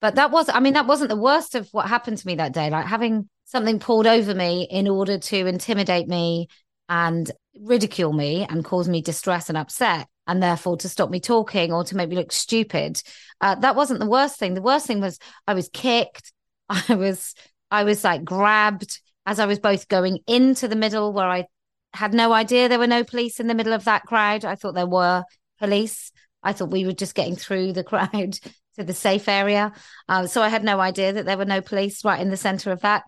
But 0.00 0.16
that 0.16 0.32
was, 0.32 0.48
I 0.48 0.60
mean, 0.60 0.74
that 0.74 0.86
wasn't 0.86 1.10
the 1.10 1.16
worst 1.16 1.54
of 1.54 1.68
what 1.70 1.88
happened 1.88 2.18
to 2.18 2.26
me 2.26 2.34
that 2.34 2.52
day. 2.52 2.68
Like 2.68 2.86
having 2.86 3.28
something 3.44 3.78
pulled 3.78 4.06
over 4.06 4.34
me 4.34 4.66
in 4.68 4.88
order 4.88 5.18
to 5.18 5.46
intimidate 5.46 6.08
me 6.08 6.48
and 6.88 7.30
ridicule 7.58 8.12
me 8.12 8.44
and 8.48 8.64
cause 8.64 8.88
me 8.88 9.00
distress 9.00 9.48
and 9.48 9.56
upset, 9.56 10.08
and 10.26 10.42
therefore 10.42 10.76
to 10.78 10.88
stop 10.88 11.10
me 11.10 11.20
talking 11.20 11.72
or 11.72 11.84
to 11.84 11.96
make 11.96 12.08
me 12.08 12.16
look 12.16 12.32
stupid. 12.32 13.02
Uh, 13.40 13.56
that 13.56 13.76
wasn't 13.76 14.00
the 14.00 14.06
worst 14.06 14.38
thing. 14.38 14.54
The 14.54 14.62
worst 14.62 14.86
thing 14.86 15.00
was 15.00 15.18
I 15.46 15.54
was 15.54 15.68
kicked. 15.72 16.32
I 16.68 16.94
was, 16.94 17.34
I 17.70 17.84
was 17.84 18.04
like 18.04 18.24
grabbed 18.24 19.00
as 19.26 19.38
I 19.38 19.46
was 19.46 19.58
both 19.58 19.88
going 19.88 20.18
into 20.26 20.68
the 20.68 20.76
middle 20.76 21.12
where 21.12 21.28
I 21.28 21.46
had 21.92 22.14
no 22.14 22.32
idea 22.32 22.68
there 22.68 22.78
were 22.78 22.86
no 22.86 23.04
police 23.04 23.40
in 23.40 23.46
the 23.46 23.54
middle 23.54 23.72
of 23.72 23.84
that 23.84 24.04
crowd. 24.04 24.44
I 24.44 24.54
thought 24.54 24.74
there 24.74 24.86
were 24.86 25.24
police. 25.58 26.12
I 26.42 26.52
thought 26.52 26.70
we 26.70 26.86
were 26.86 26.92
just 26.92 27.14
getting 27.14 27.36
through 27.36 27.72
the 27.72 27.84
crowd 27.84 28.38
to 28.76 28.84
the 28.84 28.94
safe 28.94 29.28
area. 29.28 29.72
Uh, 30.08 30.26
so 30.26 30.42
I 30.42 30.48
had 30.48 30.64
no 30.64 30.80
idea 30.80 31.12
that 31.12 31.26
there 31.26 31.36
were 31.36 31.44
no 31.44 31.60
police 31.60 32.04
right 32.04 32.20
in 32.20 32.30
the 32.30 32.36
center 32.36 32.72
of 32.72 32.80
that. 32.80 33.04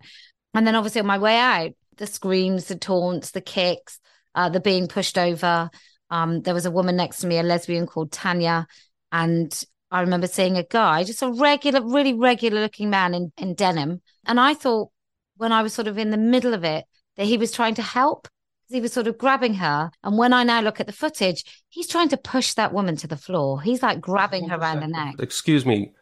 And 0.53 0.65
then 0.65 0.75
obviously 0.75 1.01
on 1.01 1.07
my 1.07 1.17
way 1.17 1.37
out, 1.37 1.71
the 1.97 2.07
screams, 2.07 2.65
the 2.65 2.75
taunts, 2.75 3.31
the 3.31 3.41
kicks, 3.41 3.99
uh, 4.35 4.49
the 4.49 4.59
being 4.59 4.87
pushed 4.87 5.17
over. 5.17 5.69
Um, 6.09 6.41
there 6.41 6.53
was 6.53 6.65
a 6.65 6.71
woman 6.71 6.95
next 6.95 7.19
to 7.19 7.27
me, 7.27 7.39
a 7.39 7.43
lesbian 7.43 7.87
called 7.87 8.11
Tanya. 8.11 8.67
And 9.11 9.65
I 9.91 10.01
remember 10.01 10.27
seeing 10.27 10.57
a 10.57 10.63
guy, 10.63 11.03
just 11.03 11.21
a 11.21 11.31
regular, 11.31 11.81
really 11.81 12.13
regular 12.13 12.61
looking 12.61 12.89
man 12.89 13.13
in, 13.13 13.31
in 13.37 13.55
denim. 13.55 14.01
And 14.25 14.39
I 14.39 14.53
thought 14.53 14.91
when 15.37 15.51
I 15.51 15.63
was 15.63 15.73
sort 15.73 15.87
of 15.87 15.97
in 15.97 16.11
the 16.11 16.17
middle 16.17 16.53
of 16.53 16.63
it, 16.63 16.85
that 17.17 17.25
he 17.25 17.37
was 17.37 17.51
trying 17.51 17.75
to 17.75 17.81
help 17.81 18.27
he 18.67 18.81
was 18.81 18.93
sort 18.93 19.07
of 19.07 19.17
grabbing 19.17 19.55
her. 19.55 19.91
And 20.03 20.17
when 20.17 20.33
I 20.33 20.43
now 20.43 20.61
look 20.61 20.79
at 20.79 20.87
the 20.87 20.93
footage, 20.93 21.43
he's 21.69 21.87
trying 21.87 22.09
to 22.09 22.17
push 22.17 22.53
that 22.53 22.73
woman 22.73 22.95
to 22.97 23.07
the 23.07 23.17
floor. 23.17 23.61
He's 23.61 23.83
like 23.83 24.01
grabbing 24.01 24.49
her 24.49 24.57
around 24.57 24.81
the 24.81 24.87
neck. 24.87 25.15
Excuse 25.19 25.65
me. 25.65 25.93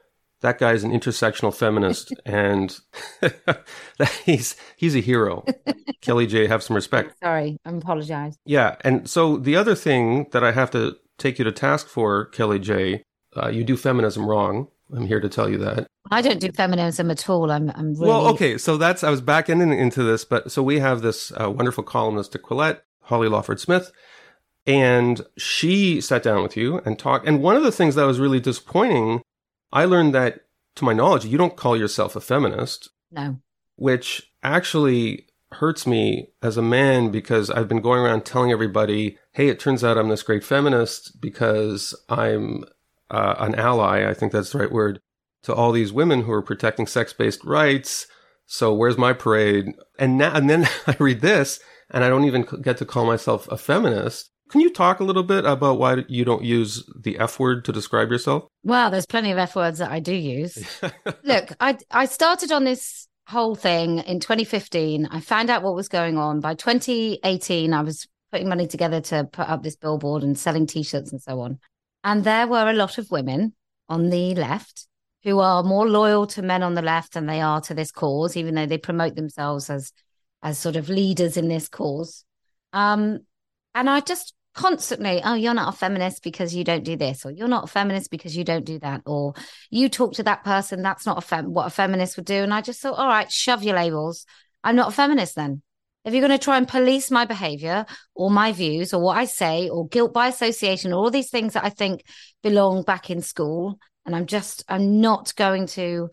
That 0.44 0.60
guy's 0.60 0.84
an 0.84 0.92
intersectional 0.92 1.54
feminist 1.56 2.14
and 2.26 2.78
he's 4.26 4.56
he's 4.78 4.96
a 4.96 5.00
hero. 5.00 5.44
Kellie-Jay 6.02 6.48
have 6.48 6.62
some 6.62 6.76
respect. 6.76 7.16
Sorry, 7.24 7.58
I 7.66 7.72
apologize. 7.72 8.36
Yeah. 8.46 8.76
And 8.82 9.10
so 9.10 9.38
the 9.38 9.56
other 9.56 9.74
thing 9.74 10.28
that 10.32 10.44
I 10.44 10.52
have 10.52 10.70
to 10.72 10.98
take 11.18 11.40
you 11.40 11.46
to 11.46 11.52
task 11.52 11.88
for, 11.88 12.26
Kellie-Jay. 12.26 13.04
Uh, 13.36 13.48
you 13.48 13.64
do 13.64 13.76
feminism 13.76 14.28
wrong. 14.28 14.68
I'm 14.96 15.08
here 15.08 15.20
to 15.20 15.30
tell 15.30 15.50
you 15.50 15.58
that. 15.60 15.88
I 16.12 16.22
don't 16.22 16.40
do 16.40 16.52
feminism 16.52 17.10
at 17.10 17.28
all. 17.30 17.50
I'm, 17.50 17.72
I'm 17.74 17.94
really. 17.94 18.08
Well, 18.08 18.28
okay. 18.28 18.58
So 18.58 18.78
that's, 18.78 19.04
I 19.04 19.10
was 19.10 19.22
back 19.22 19.50
in, 19.50 19.62
into 19.62 20.04
this, 20.04 20.26
but 20.26 20.52
so 20.52 20.62
we 20.62 20.80
have 20.80 21.02
this 21.02 21.32
uh, 21.40 21.50
wonderful 21.50 21.84
columnist 21.84 22.36
at 22.36 22.44
Quillette, 22.44 22.82
Holly 23.04 23.28
Lawford 23.28 23.60
Smith, 23.60 23.92
and 24.68 25.22
she 25.38 26.00
sat 26.02 26.24
down 26.24 26.44
with 26.44 26.56
you 26.56 26.80
and 26.86 27.00
talked. 27.00 27.28
And 27.28 27.42
one 27.42 27.56
of 27.56 27.64
the 27.64 27.72
things 27.72 27.96
that 27.96 28.06
was 28.06 28.20
really 28.20 28.40
disappointing, 28.40 29.22
I 29.74 29.86
learned 29.86 30.15
that, 30.15 30.42
to 30.75 30.86
my 30.86 30.94
knowledge, 30.94 31.25
you 31.25 31.38
don't 31.38 31.58
call 31.58 31.75
yourself 31.75 32.15
a 32.15 32.22
feminist. 32.22 32.89
No. 33.12 33.39
Which 33.75 34.32
actually 34.42 35.27
hurts 35.51 35.86
me 35.86 36.30
as 36.42 36.58
a 36.58 36.62
man 36.62 37.10
because 37.10 37.50
I've 37.50 37.68
been 37.68 37.82
going 37.82 38.01
around 38.01 38.25
telling 38.25 38.51
everybody, 38.51 39.18
hey, 39.34 39.50
it 39.50 39.60
turns 39.60 39.84
out 39.84 39.98
I'm 39.98 40.10
this 40.10 40.24
great 40.24 40.44
feminist 40.44 41.20
because 41.20 41.94
I'm 42.08 42.63
uh, 43.12 43.36
an 43.39 43.56
ally, 43.56 44.10
I 44.10 44.13
think 44.13 44.32
that's 44.32 44.51
the 44.51 44.60
right 44.60 44.72
word, 44.72 45.00
to 45.44 45.53
all 45.53 45.72
these 45.72 45.92
women 45.92 46.22
who 46.24 46.32
are 46.32 46.42
protecting 46.42 46.88
sex 46.88 47.13
based 47.13 47.44
rights. 47.44 48.08
So 48.46 48.74
where's 48.74 48.98
my 48.98 49.13
parade? 49.13 49.74
And 50.00 50.18
now, 50.18 50.36
and 50.36 50.50
then 50.50 50.68
I 50.88 50.96
read 51.00 51.22
this 51.22 51.60
and 51.89 52.03
I 52.03 52.10
don't 52.10 52.25
even 52.25 52.46
get 52.62 52.77
to 52.77 52.86
call 52.86 53.06
myself 53.06 53.48
a 53.50 53.58
feminist. 53.58 54.30
Can 54.54 54.62
you 54.62 54.70
talk 54.70 55.00
a 55.00 55.04
little 55.04 55.24
bit 55.24 55.46
about 55.46 55.80
why 55.80 56.06
you 56.08 56.24
don't 56.24 56.44
use 56.44 56.88
the 56.96 57.18
F 57.18 57.40
word 57.40 57.66
to 57.66 57.72
describe 57.72 58.12
yourself? 58.12 58.44
Well, 58.62 58.92
there's 58.92 59.08
plenty 59.08 59.32
of 59.32 59.40
F 59.40 59.56
words 59.56 59.80
that 59.80 59.90
I 59.90 60.00
do 60.00 60.14
use. 60.14 60.64
Look, 61.24 61.54
I 61.60 61.80
I 61.90 62.06
started 62.06 62.52
on 62.52 62.64
this 62.64 63.08
whole 63.28 63.56
thing 63.56 63.98
in 64.02 64.20
2015. 64.20 65.08
I 65.08 65.22
found 65.22 65.50
out 65.50 65.64
what 65.64 65.74
was 65.74 65.88
going 65.88 66.20
on. 66.20 66.40
By 66.40 66.54
2018, 66.54 67.74
I 67.74 67.82
was 67.82 68.08
putting 68.32 68.48
money 68.48 68.68
together 68.68 69.02
to 69.02 69.24
put 69.24 69.50
up 69.50 69.64
this 69.64 69.76
billboard 69.76 70.22
and 70.22 70.38
selling 70.38 70.68
t-shirts 70.68 71.12
and 71.12 71.20
so 71.20 71.40
on. 71.40 71.58
And 72.04 72.24
there 72.24 72.46
were 72.46 72.70
a 72.70 72.74
lot 72.74 73.00
of 73.00 73.10
women 73.10 73.56
on 73.90 74.12
the 74.12 74.36
left 74.36 74.88
who 75.24 75.40
are 75.40 75.64
more 75.64 75.90
loyal 75.90 76.28
to 76.28 76.44
men 76.44 76.62
on 76.62 76.76
the 76.76 76.84
left 76.84 77.14
than 77.14 77.26
they 77.26 77.42
are 77.42 77.62
to 77.62 77.74
this 77.74 77.92
cause, 77.92 78.38
even 78.38 78.54
though 78.54 78.68
they 78.68 78.78
promote 78.78 79.16
themselves 79.16 79.72
as 79.72 79.92
as 80.44 80.60
sort 80.60 80.76
of 80.76 80.90
leaders 80.90 81.38
in 81.38 81.48
this 81.48 81.68
cause. 81.68 82.24
Um, 82.72 83.22
and 83.74 83.90
I 83.90 84.02
just 84.02 84.36
constantly, 84.54 85.22
oh, 85.24 85.34
you're 85.34 85.54
not 85.54 85.74
a 85.74 85.78
feminist 85.78 86.24
because 86.24 86.56
you 86.56 86.64
don't 86.64 86.84
do 86.84 86.96
this, 86.96 87.26
or 87.26 87.32
you're 87.32 87.48
not 87.48 87.66
a 87.66 87.68
feminist 87.68 88.12
because 88.12 88.36
you 88.36 88.44
don't 88.44 88.66
do 88.66 88.80
that, 88.80 89.02
or 89.06 89.34
you 89.70 89.90
talk 89.90 90.14
to 90.14 90.24
that 90.24 90.44
person, 90.44 90.82
that's 90.82 91.06
not 91.06 91.18
a 91.18 91.22
fem- 91.22 91.54
what 91.54 91.68
a 91.68 91.72
feminist 91.72 92.18
would 92.18 92.26
do. 92.26 92.44
And 92.44 92.54
I 92.54 92.62
just 92.62 92.82
thought, 92.82 92.98
all 92.98 93.08
right, 93.08 93.32
shove 93.32 93.64
your 93.64 93.76
labels. 93.76 94.26
I'm 94.64 94.76
not 94.76 94.90
a 94.90 94.96
feminist 94.96 95.36
then. 95.36 95.62
If 96.06 96.14
you're 96.14 96.28
going 96.28 96.38
to 96.38 96.44
try 96.44 96.58
and 96.58 96.68
police 96.68 97.10
my 97.10 97.26
behavior 97.26 97.86
or 98.14 98.30
my 98.30 98.52
views 98.52 98.94
or 98.94 99.02
what 99.02 99.18
I 99.18 99.26
say 99.26 99.70
or 99.70 99.88
guilt 99.88 100.14
by 100.14 100.28
association, 100.28 100.92
all 100.92 101.10
these 101.10 101.30
things 101.30 101.54
that 101.54 101.64
I 101.64 101.70
think 101.70 102.04
belong 102.42 102.84
back 102.84 103.10
in 103.10 103.22
school, 103.22 103.80
and 104.06 104.16
I'm 104.16 104.26
just, 104.26 104.66
I'm 104.68 105.00
not 105.00 105.34
going 105.36 105.68
to, 105.68 106.10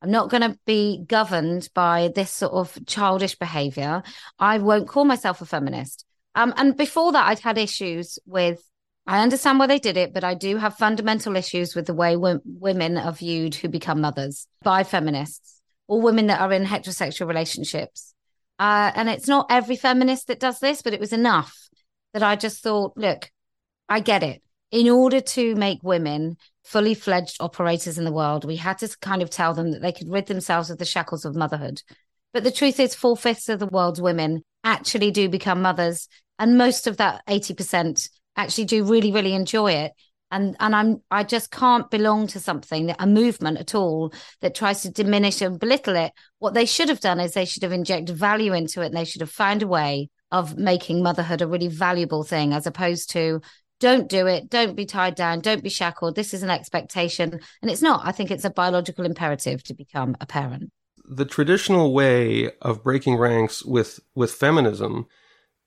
I'm 0.00 0.10
not 0.10 0.30
going 0.30 0.42
to 0.42 0.56
be 0.66 1.02
governed 1.04 1.68
by 1.74 2.12
this 2.14 2.30
sort 2.30 2.52
of 2.52 2.78
childish 2.86 3.34
behavior. 3.36 4.02
I 4.38 4.58
won't 4.58 4.86
call 4.86 5.04
myself 5.04 5.40
a 5.40 5.46
feminist. 5.46 6.04
Um, 6.34 6.52
and 6.56 6.76
before 6.76 7.12
that, 7.12 7.28
I'd 7.28 7.38
had 7.38 7.58
issues 7.58 8.18
with, 8.26 8.62
I 9.06 9.22
understand 9.22 9.58
why 9.58 9.66
they 9.66 9.78
did 9.78 9.96
it, 9.96 10.12
but 10.12 10.24
I 10.24 10.34
do 10.34 10.56
have 10.56 10.76
fundamental 10.76 11.36
issues 11.36 11.74
with 11.74 11.86
the 11.86 11.94
way 11.94 12.14
w- 12.14 12.40
women 12.44 12.96
are 12.96 13.12
viewed 13.12 13.54
who 13.54 13.68
become 13.68 14.00
mothers 14.00 14.46
by 14.62 14.82
feminists 14.82 15.60
or 15.86 16.00
women 16.00 16.26
that 16.28 16.40
are 16.40 16.52
in 16.52 16.64
heterosexual 16.64 17.28
relationships. 17.28 18.14
Uh, 18.58 18.90
and 18.94 19.08
it's 19.08 19.28
not 19.28 19.46
every 19.50 19.76
feminist 19.76 20.28
that 20.28 20.40
does 20.40 20.58
this, 20.60 20.82
but 20.82 20.92
it 20.92 21.00
was 21.00 21.12
enough 21.12 21.68
that 22.12 22.22
I 22.22 22.36
just 22.36 22.62
thought, 22.62 22.96
look, 22.96 23.30
I 23.88 24.00
get 24.00 24.22
it. 24.22 24.42
In 24.70 24.88
order 24.88 25.20
to 25.20 25.54
make 25.54 25.82
women 25.82 26.36
fully 26.64 26.94
fledged 26.94 27.36
operators 27.40 27.98
in 27.98 28.04
the 28.04 28.12
world, 28.12 28.44
we 28.44 28.56
had 28.56 28.78
to 28.78 28.88
kind 29.00 29.22
of 29.22 29.30
tell 29.30 29.54
them 29.54 29.72
that 29.72 29.82
they 29.82 29.92
could 29.92 30.10
rid 30.10 30.26
themselves 30.26 30.70
of 30.70 30.78
the 30.78 30.84
shackles 30.84 31.24
of 31.24 31.36
motherhood. 31.36 31.82
But 32.32 32.42
the 32.42 32.50
truth 32.50 32.80
is, 32.80 32.94
four 32.94 33.16
fifths 33.16 33.48
of 33.48 33.60
the 33.60 33.66
world's 33.66 34.00
women 34.00 34.42
actually 34.64 35.10
do 35.10 35.28
become 35.28 35.62
mothers. 35.62 36.08
And 36.38 36.58
most 36.58 36.86
of 36.86 36.96
that 36.98 37.22
80% 37.26 38.08
actually 38.36 38.64
do 38.64 38.84
really, 38.84 39.12
really 39.12 39.34
enjoy 39.34 39.72
it. 39.72 39.92
And 40.30 40.56
and 40.58 40.74
i'm 40.74 41.02
i 41.10 41.22
just 41.22 41.50
can't 41.52 41.88
belong 41.90 42.26
to 42.28 42.40
something 42.40 42.92
a 42.98 43.06
movement 43.06 43.58
at 43.58 43.74
all 43.74 44.12
that 44.40 44.54
tries 44.54 44.80
to 44.82 44.90
diminish 44.90 45.40
and 45.42 45.60
belittle 45.60 45.94
it. 45.94 46.12
What 46.38 46.54
they 46.54 46.64
should 46.64 46.88
have 46.88 47.00
done 47.00 47.20
is 47.20 47.32
they 47.32 47.44
should 47.44 47.62
have 47.62 47.72
injected 47.72 48.16
value 48.16 48.52
into 48.52 48.80
it 48.82 48.86
and 48.86 48.96
they 48.96 49.04
should 49.04 49.20
have 49.20 49.30
found 49.30 49.62
a 49.62 49.68
way 49.68 50.08
of 50.32 50.56
making 50.56 51.02
motherhood 51.02 51.42
a 51.42 51.46
really 51.46 51.68
valuable 51.68 52.24
thing 52.24 52.52
as 52.52 52.66
opposed 52.66 53.10
to 53.10 53.40
don't 53.80 54.08
do 54.08 54.26
it. 54.26 54.48
Don't 54.48 54.76
be 54.76 54.86
tied 54.86 55.14
down. 55.14 55.40
Don't 55.40 55.62
be 55.62 55.68
shackled. 55.68 56.14
This 56.16 56.32
is 56.32 56.42
an 56.42 56.50
expectation. 56.50 57.38
And 57.60 57.70
it's 57.70 57.82
not. 57.82 58.00
I 58.04 58.12
think 58.12 58.30
it's 58.30 58.44
a 58.44 58.50
biological 58.50 59.04
imperative 59.04 59.62
to 59.64 59.74
become 59.74 60.16
a 60.20 60.26
parent. 60.26 60.70
The 61.04 61.26
traditional 61.26 61.92
way 61.92 62.50
of 62.62 62.82
breaking 62.82 63.16
ranks 63.16 63.64
with 63.64 64.00
with 64.14 64.32
feminism 64.32 65.06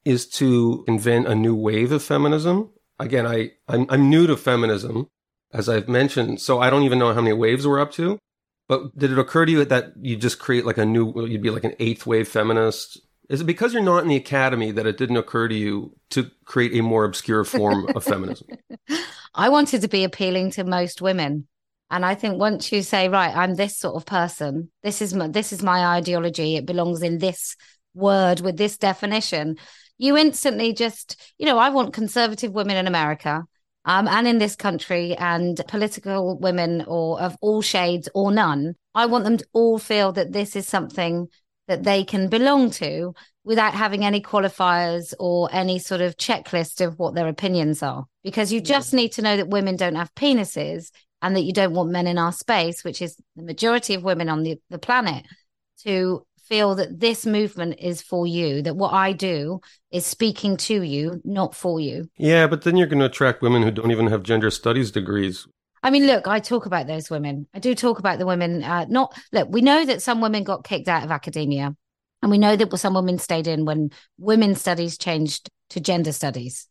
is 0.05 0.27
to 0.27 0.83
invent 0.87 1.27
a 1.27 1.35
new 1.35 1.55
wave 1.55 1.91
of 1.91 2.03
feminism 2.03 2.71
again, 2.99 3.25
I 3.25 3.51
I'm, 3.67 3.85
I'm 3.89 4.09
new 4.09 4.27
to 4.27 4.37
feminism, 4.37 5.07
as 5.53 5.69
I've 5.69 5.87
mentioned, 5.87 6.41
so 6.41 6.59
I 6.59 6.69
don't 6.69 6.83
even 6.83 6.99
know 6.99 7.13
how 7.13 7.21
many 7.21 7.33
waves 7.33 7.67
we're 7.67 7.79
up 7.79 7.91
to. 7.93 8.19
But 8.67 8.97
did 8.97 9.11
it 9.11 9.19
occur 9.19 9.45
to 9.45 9.51
you 9.51 9.65
that 9.65 9.93
you 10.01 10.17
just 10.17 10.39
create 10.39 10.65
like 10.65 10.77
a 10.77 10.85
new, 10.85 11.25
you'd 11.25 11.41
be 11.41 11.51
like 11.51 11.63
an 11.63 11.75
eighth 11.79 12.05
wave 12.05 12.27
feminist? 12.27 12.99
Is 13.29 13.41
it 13.41 13.45
because 13.45 13.73
you're 13.73 13.83
not 13.83 14.03
in 14.03 14.09
the 14.09 14.17
academy 14.17 14.71
that 14.71 14.85
it 14.85 14.97
didn't 14.97 15.17
occur 15.17 15.47
to 15.47 15.55
you 15.55 15.95
to 16.11 16.29
create 16.43 16.77
a 16.77 16.83
more 16.83 17.05
obscure 17.05 17.45
form 17.45 17.87
of 17.95 18.03
feminism? 18.03 18.47
I 19.33 19.49
wanted 19.49 19.81
to 19.81 19.87
be 19.87 20.03
appealing 20.03 20.51
to 20.51 20.63
most 20.63 21.01
women. 21.01 21.47
And 21.89 22.05
I 22.05 22.15
think 22.15 22.39
once 22.39 22.71
you 22.73 22.81
say, 22.81 23.07
right, 23.07 23.33
I'm 23.33 23.55
this 23.55 23.77
sort 23.77 23.95
of 23.95 24.05
person, 24.05 24.69
this 24.83 25.01
is 25.01 25.13
my, 25.13 25.29
this 25.29 25.53
is 25.53 25.63
my 25.63 25.95
ideology. 25.95 26.57
It 26.57 26.65
belongs 26.65 27.01
in 27.01 27.19
this 27.19 27.55
word 27.93 28.41
with 28.41 28.57
this 28.57 28.77
definition 28.77 29.57
you 29.97 30.17
instantly 30.17 30.73
just, 30.73 31.19
you 31.37 31.45
know, 31.45 31.57
I 31.57 31.69
want 31.69 31.93
conservative 31.93 32.51
women 32.51 32.77
in 32.77 32.87
America. 32.87 33.45
Um, 33.85 34.07
and 34.09 34.27
in 34.27 34.37
this 34.37 34.57
country, 34.57 35.15
and 35.15 35.61
political 35.67 36.37
women 36.37 36.83
or 36.87 37.21
of 37.21 37.37
all 37.39 37.61
shades 37.61 38.09
or 38.13 38.33
none, 38.33 38.75
I 38.93 39.05
want 39.05 39.23
them 39.23 39.37
to 39.37 39.45
all 39.53 39.79
feel 39.79 40.11
that 40.11 40.33
this 40.33 40.57
is 40.57 40.67
something 40.67 41.29
that 41.69 41.83
they 41.83 42.03
can 42.03 42.27
belong 42.27 42.69
to 42.71 43.13
without 43.45 43.73
having 43.73 44.03
any 44.03 44.21
qualifiers 44.21 45.13
or 45.19 45.47
any 45.53 45.79
sort 45.79 46.01
of 46.01 46.17
checklist 46.17 46.85
of 46.85 46.99
what 46.99 47.15
their 47.15 47.29
opinions 47.29 47.81
are. 47.81 48.05
Because 48.25 48.51
you 48.51 48.59
just 48.59 48.93
need 48.93 49.13
to 49.13 49.21
know 49.21 49.37
that 49.37 49.47
women 49.47 49.77
don't 49.77 49.95
have 49.95 50.13
penises 50.15 50.91
and 51.21 51.33
that 51.37 51.43
you 51.43 51.53
don't 51.53 51.73
want 51.73 51.89
men 51.89 52.07
in 52.07 52.17
our 52.17 52.33
space, 52.33 52.83
which 52.83 53.01
is 53.01 53.15
the 53.37 53.43
majority 53.43 53.93
of 53.93 54.03
women 54.03 54.27
on 54.27 54.43
the, 54.43 54.59
the 54.69 54.79
planet, 54.79 55.25
to 55.83 56.25
feel 56.47 56.75
that 56.75 56.99
this 56.99 57.25
movement 57.25 57.75
is 57.79 58.01
for 58.01 58.25
you, 58.25 58.61
that 58.61 58.75
what 58.75 58.93
I 58.93 59.13
do 59.13 59.59
is 59.91 60.05
speaking 60.05 60.57
to 60.57 60.81
you, 60.81 61.21
not 61.23 61.55
for 61.55 61.79
you. 61.79 62.09
Yeah, 62.17 62.47
but 62.47 62.63
then 62.63 62.77
you're 62.77 62.87
going 62.87 62.99
to 62.99 63.05
attract 63.05 63.41
women 63.41 63.63
who 63.63 63.71
don't 63.71 63.91
even 63.91 64.07
have 64.07 64.23
gender 64.23 64.49
studies 64.49 64.91
degrees. 64.91 65.47
I 65.83 65.89
mean, 65.89 66.07
look, 66.07 66.27
I 66.27 66.39
talk 66.39 66.65
about 66.65 66.87
those 66.87 67.09
women. 67.09 67.47
I 67.53 67.59
do 67.59 67.75
talk 67.75 67.99
about 67.99 68.19
the 68.19 68.25
women. 68.25 68.63
Uh, 68.63 68.85
not 68.89 69.15
look, 69.31 69.47
we 69.49 69.61
know 69.61 69.85
that 69.85 70.01
some 70.01 70.21
women 70.21 70.43
got 70.43 70.63
kicked 70.63 70.87
out 70.87 71.03
of 71.03 71.11
academia, 71.11 71.75
and 72.21 72.31
we 72.31 72.37
know 72.37 72.55
that 72.55 72.77
some 72.77 72.93
women 72.93 73.19
stayed 73.19 73.47
in 73.47 73.65
when 73.65 73.91
women's 74.17 74.59
studies 74.59 74.97
changed 74.97 75.49
to 75.69 75.79
gender 75.79 76.11
studies, 76.11 76.67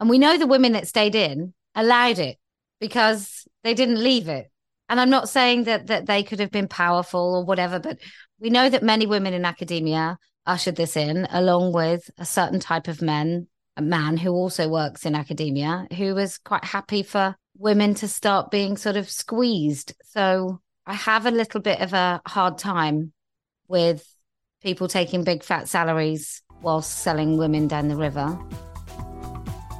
and 0.00 0.08
we 0.08 0.18
know 0.18 0.38
the 0.38 0.46
women 0.46 0.72
that 0.72 0.88
stayed 0.88 1.14
in 1.14 1.52
allowed 1.74 2.18
it 2.18 2.38
because 2.80 3.46
they 3.62 3.74
didn't 3.74 4.02
leave 4.02 4.28
it. 4.28 4.50
And 4.88 4.98
I'm 4.98 5.10
not 5.10 5.28
saying 5.28 5.64
that 5.64 5.88
that 5.88 6.06
they 6.06 6.22
could 6.22 6.40
have 6.40 6.50
been 6.50 6.66
powerful 6.66 7.36
or 7.36 7.44
whatever, 7.44 7.78
but 7.78 7.98
we 8.40 8.48
know 8.48 8.68
that 8.68 8.82
many 8.82 9.06
women 9.06 9.34
in 9.34 9.44
academia 9.44 10.18
ushered 10.46 10.76
this 10.76 10.96
in, 10.96 11.28
along 11.30 11.72
with 11.72 12.10
a 12.16 12.24
certain 12.24 12.58
type 12.58 12.88
of 12.88 13.02
men, 13.02 13.46
a 13.76 13.82
man 13.82 14.16
who 14.16 14.32
also 14.32 14.68
works 14.68 15.04
in 15.04 15.14
academia, 15.14 15.86
who 15.96 16.14
was 16.14 16.38
quite 16.38 16.64
happy 16.64 17.02
for 17.02 17.36
women 17.58 17.92
to 17.94 18.08
start 18.08 18.50
being 18.50 18.78
sort 18.78 18.96
of 18.96 19.10
squeezed. 19.10 19.94
So 20.06 20.60
I 20.86 20.94
have 20.94 21.26
a 21.26 21.30
little 21.30 21.60
bit 21.60 21.80
of 21.80 21.92
a 21.92 22.22
hard 22.26 22.56
time 22.56 23.12
with 23.68 24.06
people 24.62 24.88
taking 24.88 25.22
big 25.22 25.42
fat 25.42 25.68
salaries 25.68 26.42
whilst 26.62 26.98
selling 27.00 27.36
women 27.36 27.68
down 27.68 27.88
the 27.88 27.96
river. 27.96 28.38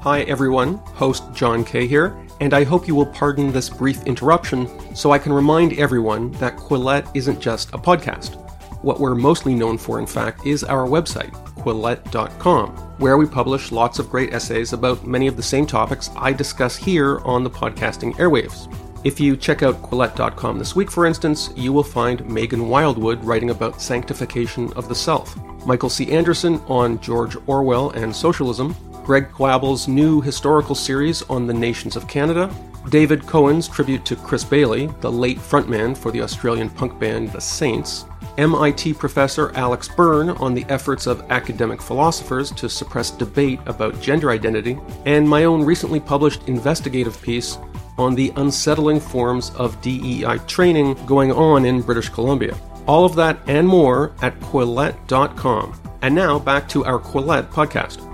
Hi, 0.03 0.23
everyone. 0.23 0.75
Host 0.75 1.25
John 1.35 1.65
Kay 1.65 1.87
here, 1.87 2.17
and 2.41 2.53
I 2.55 2.65
hope 2.65 2.87
you 2.87 2.95
will 2.95 3.07
pardon 3.07 3.53
this 3.53 3.71
brief 3.71 4.03
interruption 4.05 4.69
so 4.95 5.11
I 5.13 5.19
can 5.19 5.33
remind 5.33 5.79
everyone 5.79 6.31
that 6.33 6.57
Quillette 6.57 7.11
isn't 7.15 7.41
just 7.41 7.71
a 7.71 7.79
podcast. 7.79 8.50
What 8.83 8.99
we're 8.99 9.15
mostly 9.15 9.55
known 9.55 9.77
for, 9.77 9.99
in 9.99 10.07
fact, 10.07 10.47
is 10.47 10.65
our 10.65 10.87
website, 10.87 11.33
quillette.com, 11.57 12.71
where 12.99 13.19
we 13.19 13.27
publish 13.27 13.73
lots 13.73 13.99
of 13.99 14.09
great 14.09 14.33
essays 14.33 14.73
about 14.73 15.07
many 15.07 15.27
of 15.27 15.37
the 15.37 15.43
same 15.43 15.67
topics 15.67 16.09
I 16.17 16.33
discuss 16.33 16.77
here 16.77 17.19
on 17.21 17.45
the 17.45 17.51
podcasting 17.51 18.15
airwaves. 18.15 18.75
If 19.05 19.21
you 19.21 19.37
check 19.37 19.63
out 19.63 19.83
Quillette.com 19.83 20.59
this 20.59 20.75
week, 20.75 20.91
for 20.91 21.05
instance, 21.05 21.51
you 21.57 21.73
will 21.73 21.83
find 21.83 22.27
Megan 22.27 22.69
Wildwood 22.69 23.23
writing 23.25 23.51
about 23.51 23.83
sanctification 23.83 24.73
of 24.75 24.89
the 24.89 24.95
self, 24.95 25.37
Michael 25.67 25.89
C. 25.91 26.11
Anderson 26.13 26.61
on 26.67 27.01
George 27.01 27.37
Orwell 27.47 27.91
and 27.91 28.15
socialism, 28.15 28.75
Greg 29.05 29.31
Koabel's 29.31 29.89
new 29.89 30.21
historical 30.21 30.75
series 30.75 31.23
on 31.31 31.47
the 31.47 31.55
nations 31.55 31.97
of 31.97 32.09
Canada, 32.09 32.55
David 32.89 33.27
Cohen's 33.27 33.69
tribute 33.69 34.05
to 34.07 34.17
Chris 34.17 34.45
Bailey, 34.45 34.87
the 35.01 35.13
late 35.13 35.39
frontman 35.39 35.97
for 35.97 36.11
the 36.11 36.23
Australian 36.23 36.71
punk 36.71 36.99
band 36.99 37.31
The 37.33 37.41
Saints, 37.41 38.05
MIT 38.41 38.95
professor 38.95 39.53
Alex 39.55 39.87
Byrne 39.87 40.31
on 40.31 40.55
the 40.55 40.65
efforts 40.71 41.07
of 41.07 41.31
academic 41.31 41.83
philosophers 41.83 42.51
to 42.53 42.71
suppress 42.71 43.11
debate 43.11 43.61
about 43.67 44.01
gender 44.01 44.31
identity, 44.31 44.79
and 45.05 45.29
my 45.29 45.45
own 45.45 45.63
recently 45.63 46.01
published 46.01 46.49
investigative 46.49 47.21
piece 47.21 47.59
on 47.99 48.15
the 48.15 48.33
unsettling 48.37 48.99
forms 48.99 49.51
of 49.57 49.79
DEI 49.83 50.39
training 50.47 50.95
going 51.05 51.31
on 51.31 51.67
in 51.67 51.83
British 51.83 52.09
Columbia. 52.09 52.57
All 52.87 53.05
of 53.05 53.15
that 53.17 53.39
and 53.47 53.69
more 53.69 54.15
at 54.23 54.41
Quillette.com. 54.41 55.79
And 56.01 56.15
now 56.15 56.39
back 56.39 56.67
to 56.71 56.83
our 56.87 56.99
Quillette 56.99 57.51
podcast. 57.51 58.07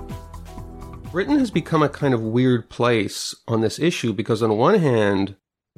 Britain 1.09 1.39
has 1.39 1.51
become 1.51 1.83
a 1.83 1.89
kind 1.89 2.13
of 2.13 2.21
weird 2.21 2.69
place 2.69 3.33
on 3.47 3.61
this 3.61 3.79
issue 3.79 4.11
because, 4.11 4.43
on 4.43 4.57
one 4.57 4.77
hand, 4.77 5.37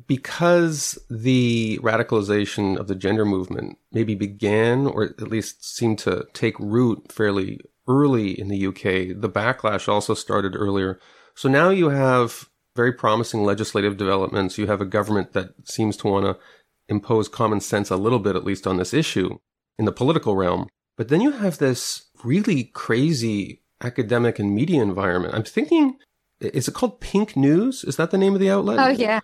because 0.10 0.98
the 1.08 1.78
radicalization 1.84 2.76
of 2.78 2.88
the 2.88 2.96
gender 2.96 3.26
movement 3.26 3.78
maybe 3.92 4.16
began 4.16 4.88
or 4.88 5.04
at 5.04 5.22
least 5.30 5.64
seemed 5.64 6.00
to 6.00 6.26
take 6.34 6.60
root 6.60 7.12
fairly 7.12 7.60
early 7.88 8.32
in 8.32 8.48
the 8.48 8.66
UK, 8.66 9.22
the 9.22 9.30
backlash 9.30 9.88
also 9.88 10.16
started 10.16 10.56
earlier. 10.56 11.00
So 11.36 11.48
now 11.48 11.70
you 11.70 11.90
have 11.90 12.50
very 12.76 12.92
promising 12.92 13.44
legislative 13.44 13.98
developments. 13.98 14.58
You 14.58 14.66
have 14.66 14.82
a 14.82 14.86
government 14.86 15.34
that 15.34 15.50
seems 15.64 15.96
to 15.98 16.08
want 16.08 16.26
to 16.26 16.38
impose 16.88 17.28
common 17.28 17.60
sense 17.60 17.92
a 17.92 17.96
little 17.96 18.20
bit, 18.20 18.36
at 18.36 18.44
least 18.44 18.66
on 18.66 18.78
this 18.78 18.96
issue 18.96 19.38
in 19.78 19.86
the 19.86 19.92
political 19.92 20.36
realm. 20.36 20.68
But 20.98 21.10
then 21.10 21.22
you 21.22 21.34
have 21.34 21.60
this 21.60 22.08
really 22.24 22.64
crazy 22.64 23.62
academic 23.80 24.40
and 24.40 24.56
media 24.56 24.82
environment. 24.82 25.36
I'm 25.36 25.44
thinking, 25.44 25.98
is 26.42 26.68
it 26.68 26.74
called 26.74 27.00
Pink 27.00 27.38
News? 27.38 27.84
Is 27.84 27.98
that 27.98 28.10
the 28.10 28.18
name 28.18 28.34
of 28.34 28.40
the 28.40 28.50
outlet? 28.50 28.80
Oh, 28.80 28.90
yeah. 28.90 29.20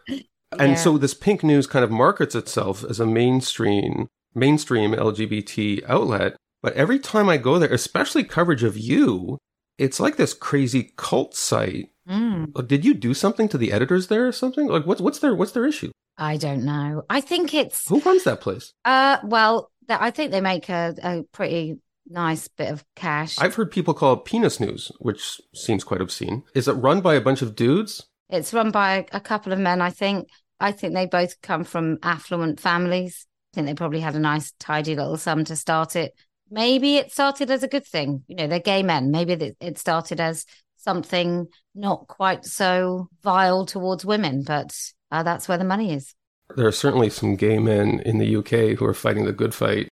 And 0.59 0.71
Yeah. 0.74 0.75
so 0.77 0.97
this 0.97 1.13
Pink 1.13 1.43
News 1.43 1.67
kind 1.67 1.83
of 1.83 1.91
markets 1.91 2.35
itself 2.35 2.83
as 2.83 3.00
a 3.00 3.05
mainstream 3.05 4.07
mainstream 4.33 4.91
LGBT 4.93 5.83
outlet. 5.88 6.35
But 6.62 6.74
every 6.74 7.00
time 7.00 7.29
I 7.29 7.38
go 7.38 7.57
there, 7.59 7.71
especially 7.74 8.24
coverage 8.24 8.63
of 8.63 8.77
you, 8.77 9.38
it's 9.77 10.00
like 10.00 10.17
this 10.17 10.33
crazy 10.33 10.91
cult 10.97 11.35
site. 11.35 11.89
Mm. 12.09 12.51
Like, 12.55 12.67
Did 12.67 12.83
you 12.85 12.93
do 12.93 13.13
something 13.13 13.47
to 13.50 13.57
the 13.57 13.71
editors 13.71 14.07
there 14.07 14.27
or 14.27 14.31
something? 14.31 14.67
Like 14.67 14.85
what's 14.85 15.01
what's 15.01 15.19
their 15.19 15.35
what's 15.35 15.51
their 15.53 15.65
issue? 15.65 15.91
I 16.17 16.38
don't 16.38 16.63
know. 16.63 17.03
I 17.09 17.21
think 17.21 17.53
it's 17.53 17.88
Who 17.88 18.00
runs 18.01 18.24
that 18.24 18.41
place? 18.41 18.71
uh 18.83 19.17
well, 19.24 19.69
th- 19.88 20.00
I 20.01 20.12
think 20.12 20.31
they 20.31 20.41
make 20.41 20.69
a, 20.69 20.95
a 21.03 21.24
pretty 21.31 21.77
nice 22.07 22.47
bit 22.47 22.71
of 22.71 22.83
cash. 22.95 23.38
I've 23.39 23.55
heard 23.55 23.71
people 23.71 23.93
call 23.93 24.13
it 24.13 24.25
penis 24.25 24.59
news, 24.59 24.91
which 25.00 25.41
seems 25.53 25.83
quite 25.83 26.01
obscene. 26.01 26.43
Is 26.53 26.67
it 26.67 26.74
run 26.74 27.01
by 27.01 27.15
a 27.15 27.21
bunch 27.21 27.41
of 27.41 27.55
dudes? 27.55 28.05
It's 28.29 28.53
run 28.53 28.71
by 28.71 29.05
a 29.12 29.19
couple 29.19 29.53
of 29.53 29.59
men, 29.59 29.81
I 29.81 29.89
think. 29.91 30.29
I 30.59 30.71
think 30.71 30.93
they 30.93 31.05
both 31.05 31.41
come 31.41 31.63
from 31.63 32.00
affluent 32.01 32.59
families. 32.59 33.27
I 33.53 33.55
think 33.55 33.67
they 33.67 33.74
probably 33.74 34.00
had 34.00 34.15
a 34.15 34.19
nice, 34.19 34.53
tidy 34.59 34.95
little 34.95 35.17
sum 35.17 35.45
to 35.45 35.55
start 35.55 35.95
it. 35.95 36.13
Maybe 36.50 36.97
it 36.97 37.12
started 37.12 37.50
as 37.50 37.63
a 37.63 37.67
good 37.67 37.85
thing. 37.85 38.24
You 38.27 38.35
know, 38.35 38.47
they're 38.47 38.59
gay 38.59 38.83
men. 38.83 39.12
Maybe 39.12 39.55
it 39.59 39.77
started 39.77 40.19
as 40.19 40.45
something 40.77 41.47
not 41.74 42.07
quite 42.07 42.45
so 42.45 43.09
vile 43.24 43.65
towards 43.65 44.05
women, 44.05 44.43
but 44.43 44.77
uh, 45.12 45.24
that's 45.24 45.47
where 45.47 45.57
the 45.57 45.63
money 45.63 45.93
is. 45.93 46.13
There 46.55 46.67
are 46.67 46.71
certainly 46.71 47.09
some 47.09 47.35
gay 47.35 47.57
men 47.57 48.01
in 48.05 48.19
the 48.19 48.35
UK 48.38 48.77
who 48.77 48.85
are 48.85 48.93
fighting 48.93 49.25
the 49.25 49.33
good 49.33 49.53
fight. 49.53 49.89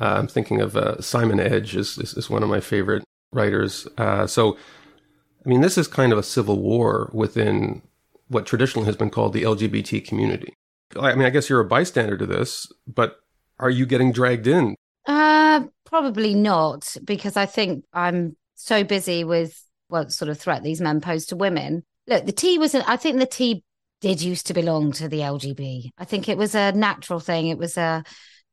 Uh, 0.00 0.16
I'm 0.18 0.28
thinking 0.28 0.60
of 0.60 0.76
uh, 0.76 1.00
Simon 1.00 1.40
Edge 1.40 1.74
is, 1.74 1.96
is, 1.96 2.14
is 2.14 2.28
one 2.28 2.42
of 2.42 2.50
my 2.50 2.60
favorite 2.60 3.02
writers. 3.32 3.88
Uh, 3.96 4.26
so, 4.26 4.58
I 5.44 5.48
mean, 5.48 5.62
this 5.62 5.78
is 5.78 5.88
kind 5.88 6.12
of 6.12 6.18
a 6.18 6.22
civil 6.22 6.60
war 6.60 7.10
within 7.14 7.82
what 8.28 8.46
traditionally 8.46 8.86
has 8.86 8.96
been 8.96 9.10
called 9.10 9.32
the 9.32 9.42
LGBT 9.42 10.06
community. 10.06 10.54
I 10.98 11.14
mean, 11.14 11.26
I 11.26 11.30
guess 11.30 11.48
you're 11.48 11.60
a 11.60 11.64
bystander 11.64 12.16
to 12.16 12.26
this, 12.26 12.70
but 12.86 13.16
are 13.58 13.70
you 13.70 13.86
getting 13.86 14.12
dragged 14.12 14.46
in? 14.46 14.76
Uh, 15.06 15.64
probably 15.84 16.34
not, 16.34 16.96
because 17.04 17.36
I 17.36 17.46
think 17.46 17.84
I'm 17.92 18.36
so 18.54 18.84
busy 18.84 19.24
with 19.24 19.62
what 19.88 20.12
sort 20.12 20.28
of 20.28 20.38
threat 20.38 20.62
these 20.62 20.80
men 20.80 21.00
pose 21.00 21.26
to 21.26 21.36
women. 21.36 21.84
Look, 22.06 22.26
the 22.26 22.32
T 22.32 22.58
was, 22.58 22.74
I 22.74 22.96
think 22.96 23.18
the 23.18 23.26
T 23.26 23.62
did 24.00 24.20
used 24.20 24.46
to 24.48 24.54
belong 24.54 24.92
to 24.92 25.08
the 25.08 25.20
LGB. 25.20 25.90
I 25.98 26.04
think 26.04 26.28
it 26.28 26.38
was 26.38 26.54
a 26.54 26.72
natural 26.72 27.20
thing. 27.20 27.48
It 27.48 27.58
was 27.58 27.76
a 27.76 28.04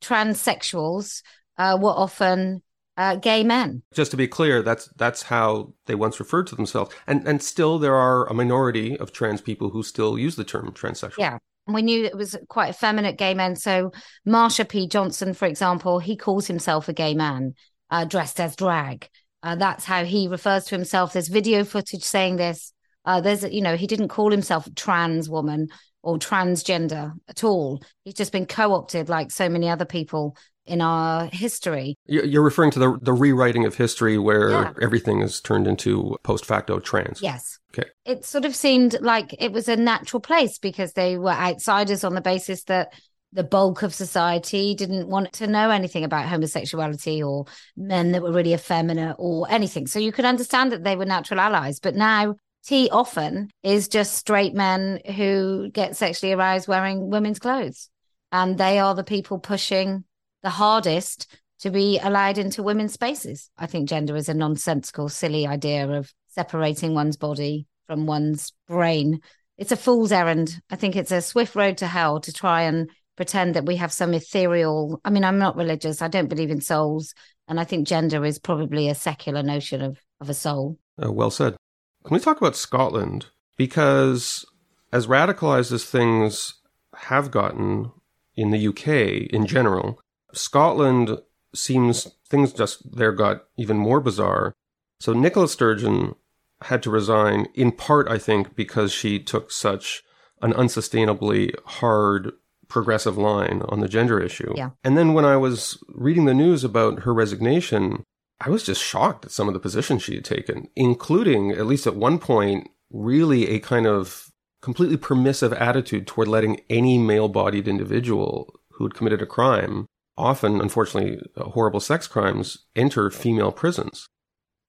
transsexuals 0.01 1.21
uh, 1.57 1.77
were 1.79 1.89
often 1.89 2.61
uh, 2.97 3.15
gay 3.15 3.43
men. 3.43 3.81
Just 3.93 4.11
to 4.11 4.17
be 4.17 4.27
clear, 4.27 4.61
that's 4.61 4.87
that's 4.95 5.23
how 5.23 5.73
they 5.85 5.95
once 5.95 6.19
referred 6.19 6.47
to 6.47 6.55
themselves, 6.55 6.93
and 7.07 7.27
and 7.27 7.41
still 7.41 7.79
there 7.79 7.95
are 7.95 8.27
a 8.27 8.33
minority 8.33 8.97
of 8.97 9.11
trans 9.11 9.41
people 9.41 9.69
who 9.69 9.83
still 9.83 10.17
use 10.17 10.35
the 10.35 10.43
term 10.43 10.71
transsexual. 10.71 11.17
Yeah. 11.17 11.37
We 11.65 11.81
knew 11.81 12.03
it 12.03 12.17
was 12.17 12.35
quite 12.49 12.71
effeminate 12.71 13.17
gay 13.17 13.33
men. 13.33 13.55
So 13.55 13.93
Marsha 14.27 14.67
P. 14.67 14.85
Johnson, 14.85 15.33
for 15.33 15.45
example, 15.45 15.99
he 15.99 16.17
calls 16.17 16.45
himself 16.45 16.89
a 16.89 16.93
gay 16.93 17.13
man 17.13 17.53
uh, 17.89 18.03
dressed 18.03 18.41
as 18.41 18.57
drag. 18.57 19.07
Uh, 19.41 19.55
that's 19.55 19.85
how 19.85 20.03
he 20.03 20.27
refers 20.27 20.65
to 20.65 20.75
himself. 20.75 21.13
There's 21.13 21.29
video 21.29 21.63
footage 21.63 22.03
saying 22.03 22.35
this. 22.35 22.73
Uh, 23.05 23.21
there's, 23.21 23.43
you 23.43 23.61
know, 23.61 23.77
he 23.77 23.87
didn't 23.87 24.09
call 24.09 24.29
himself 24.29 24.67
a 24.67 24.71
trans 24.71 25.29
woman 25.29 25.69
or 26.01 26.17
transgender 26.17 27.13
at 27.29 27.45
all. 27.45 27.81
He's 28.03 28.13
just 28.13 28.33
been 28.33 28.45
co-opted 28.45 29.07
like 29.07 29.31
so 29.31 29.47
many 29.47 29.69
other 29.69 29.85
people 29.85 30.35
in 30.65 30.81
our 30.81 31.25
history. 31.31 31.95
You- 32.05 32.23
You're 32.23 32.43
referring 32.43 32.71
to 32.71 32.79
the 32.79 32.97
the 33.01 33.13
rewriting 33.13 33.65
of 33.65 33.75
history 33.75 34.17
where 34.17 34.49
Yeah. 34.51 34.73
everything 34.81 35.21
is 35.21 35.41
turned 35.41 35.67
into 35.67 36.17
post 36.23 36.45
facto 36.45 36.79
trans. 36.79 37.21
Yes. 37.21 37.59
Okay. 37.77 37.89
It 38.05 38.25
sort 38.25 38.45
of 38.45 38.55
seemed 38.55 38.97
like 39.01 39.35
it 39.39 39.51
was 39.51 39.67
a 39.67 39.75
natural 39.75 40.21
place 40.21 40.57
because 40.59 40.93
they 40.93 41.17
were 41.17 41.31
outsiders 41.31 42.03
on 42.03 42.13
the 42.15 42.21
basis 42.21 42.63
that 42.65 42.93
the 43.31 43.43
bulk 43.43 43.81
of 43.81 43.93
society 43.95 44.75
didn't 44.75 45.07
want 45.09 45.33
to 45.33 45.47
know 45.47 45.71
anything 45.71 46.03
about 46.03 46.27
homosexuality 46.29 47.23
or 47.23 47.45
men 47.75 48.11
that 48.11 48.21
were 48.21 48.31
really 48.31 48.53
effeminate 48.53 49.15
or 49.17 49.47
anything. 49.49 49.87
So 49.87 49.97
you 49.97 50.11
could 50.11 50.25
understand 50.25 50.71
that 50.71 50.83
they 50.83 50.95
were 50.95 51.05
natural 51.05 51.39
allies. 51.39 51.79
But 51.79 51.95
now 51.95 52.35
T 52.65 52.89
often 52.91 53.49
is 53.63 53.87
just 53.87 54.13
straight 54.13 54.53
men 54.53 54.99
who 55.17 55.69
get 55.71 55.97
sexually 55.97 56.31
aroused 56.31 56.67
wearing 56.67 57.09
women's 57.09 57.39
clothes. 57.39 57.89
And 58.31 58.57
they 58.57 58.79
are 58.79 58.95
the 58.95 59.03
people 59.03 59.39
pushing 59.39 60.05
the 60.43 60.49
hardest 60.49 61.27
to 61.59 61.71
be 61.71 61.97
allowed 61.99 62.37
into 62.37 62.61
women's 62.61 62.93
spaces. 62.93 63.49
I 63.57 63.65
think 63.65 63.89
gender 63.89 64.15
is 64.15 64.29
a 64.29 64.33
nonsensical, 64.33 65.09
silly 65.09 65.47
idea 65.47 65.89
of 65.89 66.13
separating 66.27 66.93
one's 66.93 67.17
body 67.17 67.67
from 67.87 68.05
one's 68.05 68.51
brain. 68.67 69.21
It's 69.57 69.71
a 69.71 69.77
fool's 69.77 70.11
errand. 70.11 70.59
I 70.69 70.75
think 70.75 70.95
it's 70.95 71.11
a 71.11 71.21
swift 71.21 71.55
road 71.55 71.77
to 71.77 71.87
hell 71.87 72.19
to 72.21 72.33
try 72.33 72.63
and 72.63 72.89
pretend 73.15 73.55
that 73.55 73.65
we 73.65 73.77
have 73.77 73.93
some 73.93 74.13
ethereal. 74.13 74.99
I 75.05 75.09
mean, 75.09 75.23
I'm 75.23 75.39
not 75.39 75.55
religious. 75.55 76.01
I 76.01 76.07
don't 76.07 76.29
believe 76.29 76.51
in 76.51 76.61
souls. 76.61 77.13
And 77.47 77.59
I 77.59 77.63
think 77.63 77.87
gender 77.87 78.25
is 78.25 78.39
probably 78.39 78.89
a 78.89 78.95
secular 78.95 79.43
notion 79.43 79.81
of, 79.81 79.99
of 80.19 80.29
a 80.29 80.33
soul. 80.33 80.77
Uh, 81.01 81.11
well 81.11 81.31
said. 81.31 81.55
Can 82.03 82.15
we 82.15 82.19
talk 82.19 82.37
about 82.37 82.55
Scotland? 82.55 83.27
Because 83.55 84.45
as 84.91 85.07
radicalized 85.07 85.71
as 85.71 85.85
things 85.85 86.55
have 86.95 87.31
gotten 87.31 87.91
in 88.35 88.51
the 88.51 88.67
UK 88.67 89.31
in 89.31 89.45
general, 89.45 89.99
Scotland 90.33 91.19
seems 91.55 92.07
things 92.27 92.51
just 92.53 92.95
there 92.95 93.11
got 93.11 93.45
even 93.57 93.77
more 93.77 93.99
bizarre. 93.99 94.53
So 94.99 95.13
Nicola 95.13 95.47
Sturgeon 95.47 96.15
had 96.63 96.81
to 96.83 96.89
resign 96.89 97.47
in 97.53 97.71
part, 97.71 98.07
I 98.07 98.17
think, 98.17 98.55
because 98.55 98.91
she 98.91 99.19
took 99.19 99.51
such 99.51 100.03
an 100.41 100.53
unsustainably 100.53 101.53
hard 101.65 102.31
progressive 102.67 103.17
line 103.17 103.61
on 103.69 103.81
the 103.81 103.87
gender 103.87 104.19
issue. 104.19 104.53
Yeah. 104.55 104.71
And 104.83 104.97
then 104.97 105.13
when 105.13 105.25
I 105.25 105.37
was 105.37 105.81
reading 105.89 106.25
the 106.25 106.33
news 106.33 106.63
about 106.63 107.01
her 107.01 107.13
resignation, 107.13 108.03
I 108.41 108.49
was 108.49 108.63
just 108.63 108.81
shocked 108.81 109.25
at 109.25 109.31
some 109.31 109.47
of 109.47 109.53
the 109.53 109.59
positions 109.59 110.01
she 110.01 110.15
had 110.15 110.25
taken, 110.25 110.69
including, 110.75 111.51
at 111.51 111.67
least 111.67 111.85
at 111.85 111.95
one 111.95 112.17
point, 112.17 112.69
really 112.89 113.49
a 113.49 113.59
kind 113.59 113.85
of 113.85 114.31
completely 114.61 114.97
permissive 114.97 115.53
attitude 115.53 116.07
toward 116.07 116.27
letting 116.27 116.61
any 116.69 116.97
male 116.97 117.27
bodied 117.27 117.67
individual 117.67 118.59
who 118.71 118.85
had 118.85 118.95
committed 118.95 119.21
a 119.21 119.25
crime, 119.25 119.85
often, 120.17 120.61
unfortunately, 120.61 121.19
uh, 121.35 121.45
horrible 121.49 121.79
sex 121.79 122.07
crimes, 122.07 122.65
enter 122.75 123.09
female 123.09 123.51
prisons. 123.51 124.07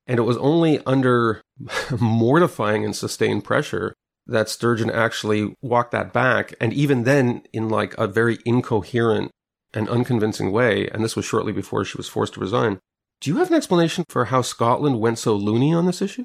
And 0.06 0.18
it 0.18 0.22
was 0.22 0.36
only 0.38 0.80
under 0.84 1.42
mortifying 2.00 2.84
and 2.84 2.94
sustained 2.94 3.44
pressure 3.44 3.94
that 4.26 4.48
Sturgeon 4.48 4.90
actually 4.90 5.54
walked 5.60 5.92
that 5.92 6.12
back. 6.12 6.54
And 6.60 6.72
even 6.72 7.04
then, 7.04 7.42
in 7.52 7.68
like 7.68 7.96
a 7.98 8.06
very 8.06 8.38
incoherent 8.44 9.30
and 9.72 9.88
unconvincing 9.88 10.52
way, 10.52 10.88
and 10.88 11.04
this 11.04 11.16
was 11.16 11.24
shortly 11.24 11.52
before 11.52 11.84
she 11.84 11.96
was 11.96 12.08
forced 12.08 12.34
to 12.34 12.40
resign. 12.40 12.78
Do 13.20 13.30
you 13.30 13.36
have 13.38 13.48
an 13.48 13.56
explanation 13.56 14.04
for 14.08 14.26
how 14.26 14.42
Scotland 14.42 15.00
went 15.00 15.18
so 15.18 15.34
loony 15.34 15.72
on 15.74 15.86
this 15.86 16.02
issue? 16.02 16.24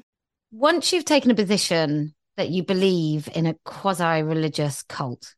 Once 0.52 0.92
you've 0.92 1.04
taken 1.04 1.30
a 1.30 1.34
position 1.34 2.14
that 2.36 2.50
you 2.50 2.62
believe 2.62 3.28
in 3.34 3.46
a 3.46 3.56
quasi 3.64 4.22
religious 4.22 4.82
cult, 4.82 5.34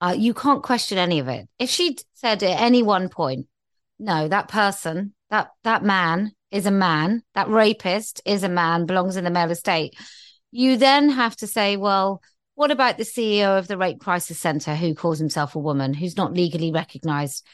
uh, 0.00 0.14
you 0.16 0.34
can't 0.34 0.62
question 0.62 0.98
any 0.98 1.18
of 1.18 1.28
it. 1.28 1.48
If 1.58 1.70
she'd 1.70 2.02
said 2.14 2.42
at 2.42 2.60
any 2.60 2.82
one 2.82 3.08
point, 3.08 3.46
no, 3.98 4.28
that 4.28 4.48
person, 4.48 5.14
that 5.30 5.50
that 5.64 5.82
man 5.82 6.32
is 6.50 6.66
a 6.66 6.70
man, 6.70 7.22
that 7.34 7.48
rapist 7.48 8.20
is 8.24 8.42
a 8.42 8.48
man, 8.48 8.86
belongs 8.86 9.16
in 9.16 9.24
the 9.24 9.30
male 9.30 9.50
estate, 9.50 9.94
you 10.50 10.76
then 10.76 11.10
have 11.10 11.36
to 11.36 11.46
say, 11.46 11.76
well, 11.76 12.22
what 12.54 12.70
about 12.70 12.96
the 12.96 13.04
CEO 13.04 13.58
of 13.58 13.68
the 13.68 13.76
Rape 13.76 14.00
Crisis 14.00 14.38
Center 14.38 14.74
who 14.74 14.94
calls 14.94 15.18
himself 15.18 15.54
a 15.54 15.58
woman, 15.58 15.92
who's 15.92 16.16
not 16.16 16.32
legally 16.32 16.72
recognized, 16.72 17.44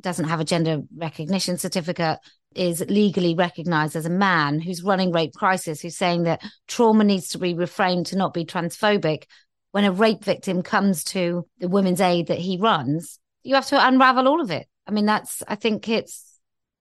doesn't 0.00 0.28
have 0.28 0.40
a 0.40 0.44
gender 0.44 0.82
recognition 0.96 1.58
certificate, 1.58 2.18
is 2.54 2.84
legally 2.88 3.34
recognized 3.34 3.96
as 3.96 4.06
a 4.06 4.10
man 4.10 4.60
who's 4.60 4.82
running 4.82 5.10
rape 5.12 5.34
crisis, 5.34 5.80
who's 5.80 5.96
saying 5.96 6.24
that 6.24 6.42
trauma 6.68 7.04
needs 7.04 7.28
to 7.30 7.38
be 7.38 7.54
reframed 7.54 8.06
to 8.06 8.16
not 8.16 8.34
be 8.34 8.44
transphobic. 8.44 9.24
When 9.72 9.84
a 9.84 9.92
rape 9.92 10.24
victim 10.24 10.62
comes 10.62 11.04
to 11.04 11.46
the 11.58 11.68
women's 11.68 12.00
aid 12.00 12.28
that 12.28 12.38
he 12.38 12.58
runs, 12.58 13.18
you 13.42 13.54
have 13.54 13.66
to 13.66 13.86
unravel 13.86 14.28
all 14.28 14.40
of 14.40 14.50
it. 14.50 14.66
I 14.86 14.90
mean, 14.90 15.06
that's, 15.06 15.42
I 15.48 15.54
think 15.54 15.88
it's, 15.88 16.38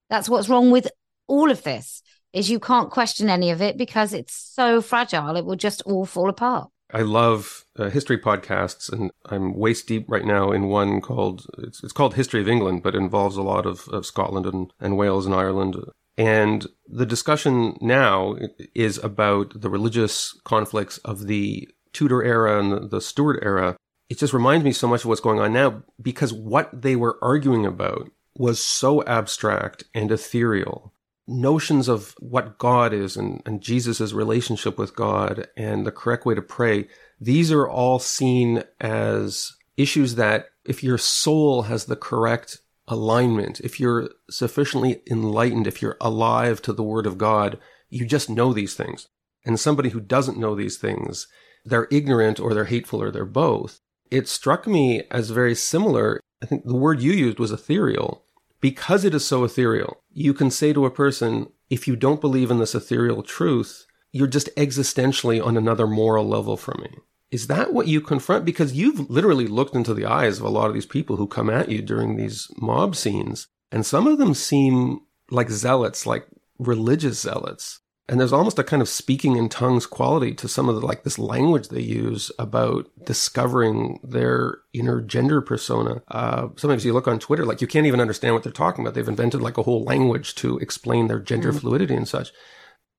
that's 0.10 0.30
what's 0.30 0.50
wrong 0.50 0.72
with 0.72 0.90
all 1.28 1.50
of 1.50 1.64
this 1.64 2.04
is 2.34 2.50
you 2.50 2.60
can't 2.60 2.92
question 2.92 3.30
any 3.30 3.52
of 3.52 3.62
it 3.62 3.78
because 3.78 4.14
it's 4.14 4.34
so 4.34 4.82
fragile. 4.82 5.36
It 5.36 5.46
will 5.46 5.56
just 5.56 5.82
all 5.84 6.06
fall 6.06 6.30
apart. 6.30 6.70
I 6.94 7.02
love 7.02 7.66
uh, 7.78 7.90
history 7.90 8.18
podcasts, 8.18 8.92
and 8.92 9.12
I'm 9.26 9.54
waist 9.54 9.88
deep 9.88 10.06
right 10.10 10.26
now 10.26 10.52
in 10.52 10.68
one 10.68 11.00
called 11.00 11.46
it's, 11.58 11.84
it's 11.84 11.94
called 11.94 12.16
History 12.16 12.42
of 12.42 12.50
England, 12.50 12.84
but 12.84 12.96
involves 12.96 13.38
a 13.38 13.42
lot 13.42 13.66
of, 13.66 13.88
of 13.90 14.06
Scotland 14.06 14.46
and, 14.46 14.74
and 14.80 14.98
Wales 14.98 15.26
and 15.26 15.34
Ireland. 15.34 15.78
And 16.18 16.68
the 16.88 17.06
discussion 17.06 17.78
now 17.80 18.36
is 18.76 18.98
about 18.98 19.62
the 19.62 19.70
religious 19.70 20.38
conflicts 20.44 20.98
of 21.00 21.28
the 21.28 21.70
Tudor 21.94 22.24
era 22.24 22.60
and 22.60 22.72
the, 22.72 22.88
the 22.88 23.02
Stuart 23.02 23.40
era. 23.42 23.78
It 24.10 24.18
just 24.18 24.34
reminds 24.34 24.66
me 24.66 24.74
so 24.74 24.88
much 24.88 25.02
of 25.02 25.08
what's 25.08 25.22
going 25.22 25.40
on 25.40 25.54
now 25.54 25.84
because 26.02 26.34
what 26.34 26.70
they 26.82 26.96
were 26.96 27.18
arguing 27.22 27.66
about 27.66 28.10
was 28.36 28.62
so 28.62 29.04
abstract 29.06 29.84
and 29.94 30.12
ethereal 30.12 30.94
notions 31.28 31.88
of 31.88 32.16
what 32.20 32.58
God 32.58 32.94
is 32.94 33.16
and, 33.16 33.42
and 33.46 33.62
Jesus' 33.62 34.14
relationship 34.14 34.78
with 34.78 34.96
God 34.96 35.48
and 35.56 35.86
the 35.86 35.92
correct 35.92 36.26
way 36.26 36.36
to 36.36 36.42
pray, 36.42 36.88
these 37.20 37.52
are 37.52 37.68
all 37.68 38.00
seen 38.00 38.64
as 38.80 39.54
issues 39.78 40.16
that 40.16 40.48
if 40.66 40.84
your 40.84 40.98
soul 40.98 41.64
has 41.64 41.86
the 41.86 41.96
correct 41.96 42.60
alignment, 42.88 43.60
if 43.62 43.80
you're 43.80 44.10
sufficiently 44.30 45.02
enlightened, 45.10 45.68
if 45.68 45.82
you're 45.82 45.98
alive 46.02 46.62
to 46.64 46.74
the 46.74 46.84
word 46.84 47.06
of 47.06 47.18
God, 47.18 47.58
you 47.90 48.06
just 48.06 48.30
know 48.30 48.54
these 48.54 48.76
things. 48.76 49.08
And 49.46 49.60
somebody 49.60 49.90
who 49.90 50.00
doesn't 50.00 50.38
know 50.38 50.56
these 50.56 50.78
things, 50.78 51.28
they're 51.65 51.88
ignorant 51.91 52.39
or 52.39 52.54
they're 52.54 52.65
hateful 52.65 53.02
or 53.02 53.12
they're 53.12 53.26
both. 53.26 53.80
It 54.10 54.28
struck 54.28 54.67
me 54.67 55.04
as 55.12 55.30
very 55.30 55.56
similar. 55.56 56.19
I 56.41 56.45
think 56.45 56.65
the 56.65 56.76
word 56.76 57.02
you 57.02 57.12
used 57.12 57.39
was 57.39 57.52
ethereal 57.52 58.26
because 58.62 59.04
it 59.04 59.15
is 59.15 59.26
so 59.26 59.43
ethereal, 59.43 60.04
you 60.13 60.34
can 60.34 60.52
say 60.52 60.71
to 60.71 60.86
a 60.86 60.91
person, 60.91 61.52
if 61.69 61.88
you 61.88 61.95
don't 61.95 62.21
believe 62.21 62.52
in 62.52 62.60
this 62.60 62.76
ethereal 62.76 63.24
truth, 63.24 63.86
you're 64.12 64.28
just 64.28 64.56
existentially 64.56 65.43
on 65.43 65.58
another 65.58 65.88
moral 65.88 66.28
level 66.28 66.56
from 66.56 66.82
me. 66.82 66.97
Is 67.32 67.47
that 67.47 67.74
what 67.74 67.88
you 67.88 68.02
confront? 68.02 68.45
Because 68.45 68.74
you've 68.74 69.10
literally 69.10 69.47
looked 69.47 69.76
into 69.76 69.93
the 69.93 70.06
eyes 70.06 70.38
of 70.38 70.45
a 70.45 70.50
lot 70.50 70.67
of 70.67 70.74
these 70.74 70.86
people 70.86 71.15
who 71.15 71.28
come 71.28 71.50
at 71.50 71.69
you 71.69 71.82
during 71.82 72.17
these 72.17 72.52
mob 72.58 72.95
scenes, 72.95 73.47
and 73.71 73.86
some 73.86 74.06
of 74.06 74.17
them 74.17 74.34
seem 74.34 75.00
like 75.30 75.50
zealots, 75.50 76.06
like 76.06 76.28
religious 76.60 77.19
zealots 77.19 77.80
and 78.12 78.19
there's 78.19 78.34
almost 78.34 78.60
a 78.60 78.63
kind 78.65 78.82
of 78.82 78.89
speaking 78.89 79.38
in 79.38 79.47
tongues 79.47 79.86
quality 79.86 80.34
to 80.34 80.50
some 80.50 80.67
of 80.67 80.76
the 80.76 80.86
like 80.86 81.04
this 81.04 81.17
language 81.17 81.69
they 81.69 81.80
use 81.80 82.30
about 82.38 82.86
discovering 83.06 84.02
their 84.04 84.58
inner 84.74 85.00
gender 85.00 85.39
persona. 85.39 86.02
Uh, 86.10 86.50
sometimes 86.58 86.84
you 86.84 86.91
look 86.91 87.08
on 87.08 87.19
Twitter, 87.19 87.45
like 87.45 87.62
you 87.62 87.67
can't 87.67 87.88
even 87.88 88.02
understand 88.02 88.34
what 88.34 88.43
they're 88.43 88.52
talking 88.52 88.84
about. 88.84 88.95
They've 88.95 89.08
invented 89.08 89.41
like 89.41 89.58
a 89.58 89.63
whole 89.63 89.86
language 89.86 90.36
to 90.36 90.58
explain 90.58 91.08
their 91.08 91.21
gender 91.21 91.54
mm. 91.54 91.62
fluidity 91.62 91.95
and 91.95 92.06
such. 92.06 92.34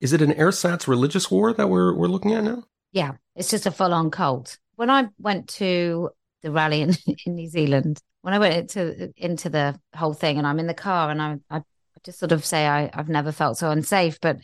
Is 0.01 0.15
it 0.15 0.23
an 0.23 0.33
ersatz 0.33 0.89
religious 0.89 1.31
war 1.31 1.53
that 1.53 1.69
we're 1.69 1.95
we're 1.95 2.09
looking 2.09 2.33
at 2.33 2.45
now? 2.45 2.65
Yeah, 2.93 3.13
it's 3.37 3.51
just 3.51 3.67
a 3.67 3.71
full 3.71 3.93
on 3.93 4.11
cult. 4.11 4.57
When 4.77 4.89
I 4.89 5.09
went 5.19 5.47
to 5.51 6.09
the 6.41 6.51
rally 6.51 6.81
in, 6.81 6.97
in 7.27 7.35
New 7.35 7.51
Zealand, 7.51 8.01
when 8.23 8.33
I 8.33 8.39
went 8.39 8.55
into 8.55 9.13
into 9.19 9.51
the 9.51 9.79
whole 9.95 10.15
thing, 10.15 10.39
and 10.39 10.47
I'm 10.47 10.59
in 10.59 10.69
the 10.69 10.73
car, 10.73 11.11
and 11.11 11.21
I 11.21 11.37
I 11.51 11.63
just 12.03 12.19
sort 12.19 12.33
of 12.33 12.47
say 12.47 12.67
I, 12.67 12.91
I've 12.95 13.11
never 13.11 13.31
felt 13.31 13.59
so 13.59 13.71
unsafe, 13.71 14.19
but 14.23 14.39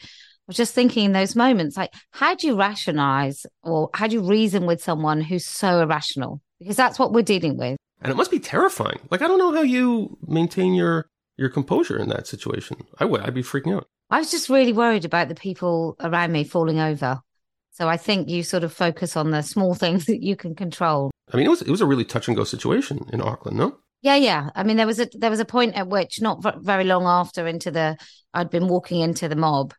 was 0.49 0.57
just 0.57 0.75
thinking 0.75 1.05
in 1.05 1.13
those 1.13 1.37
moments, 1.37 1.77
like, 1.77 1.93
how 2.11 2.35
do 2.35 2.47
you 2.47 2.57
rationalize 2.59 3.47
or 3.63 3.91
how 3.95 4.09
do 4.09 4.15
you 4.15 4.23
reason 4.23 4.67
with 4.67 4.83
someone 4.83 5.21
who's 5.21 5.47
so 5.47 5.81
irrational? 5.81 6.41
Because 6.59 6.77
that's 6.77 6.99
what 6.99 7.13
we're 7.13 7.23
dealing 7.23 7.57
with. 7.57 7.77
And 8.01 8.11
it 8.11 8.17
must 8.17 8.31
be 8.31 8.41
terrifying. 8.41 8.99
Like, 9.11 9.23
I 9.23 9.29
don't 9.29 9.39
know 9.39 9.53
how 9.53 9.63
you 9.63 10.19
maintain 10.27 10.75
your 10.75 11.09
your 11.37 11.49
composure 11.49 11.99
in 11.99 12.09
that 12.09 12.27
situation. 12.27 12.79
I 12.99 13.05
would. 13.05 13.21
I'd 13.21 13.35
be 13.35 13.43
freaking 13.43 13.77
out. 13.77 13.87
I 14.11 14.19
was 14.19 14.31
just 14.31 14.49
really 14.49 14.73
worried 14.73 15.05
about 15.05 15.29
the 15.29 15.35
people 15.35 15.97
around 16.01 16.33
me 16.33 16.43
falling 16.43 16.81
over. 16.81 17.21
So 17.71 17.89
I 17.89 17.97
think 17.97 18.29
you 18.29 18.43
sort 18.43 18.65
of 18.65 18.73
focus 18.73 19.17
on 19.17 19.31
the 19.31 19.43
small 19.43 19.75
things 19.83 20.07
that 20.07 20.23
you 20.23 20.35
can 20.35 20.55
control. 20.55 21.11
I 21.33 21.37
mean, 21.37 21.47
it 21.47 21.51
was 21.51 21.63
it 21.63 21.71
was 21.71 21.81
a 21.81 21.87
really 21.87 22.05
touch 22.05 22.27
and 22.27 22.37
go 22.37 22.45
situation 22.45 23.07
in 23.13 23.21
Auckland, 23.21 23.59
no? 23.59 23.79
Yeah, 24.01 24.17
yeah. 24.17 24.51
I 24.55 24.63
mean, 24.63 24.77
there 24.77 24.87
was 24.87 25.01
a 25.01 25.09
there 25.13 25.31
was 25.31 25.41
a 25.41 25.45
point 25.45 25.75
at 25.75 25.89
which 25.89 26.21
not 26.23 26.45
very 26.63 26.85
long 26.85 27.05
after 27.05 27.47
into 27.47 27.71
the 27.71 27.99
I'd 28.33 28.51
been 28.51 28.69
walking 28.69 29.01
into 29.01 29.29
the 29.29 29.37
mob 29.37 29.75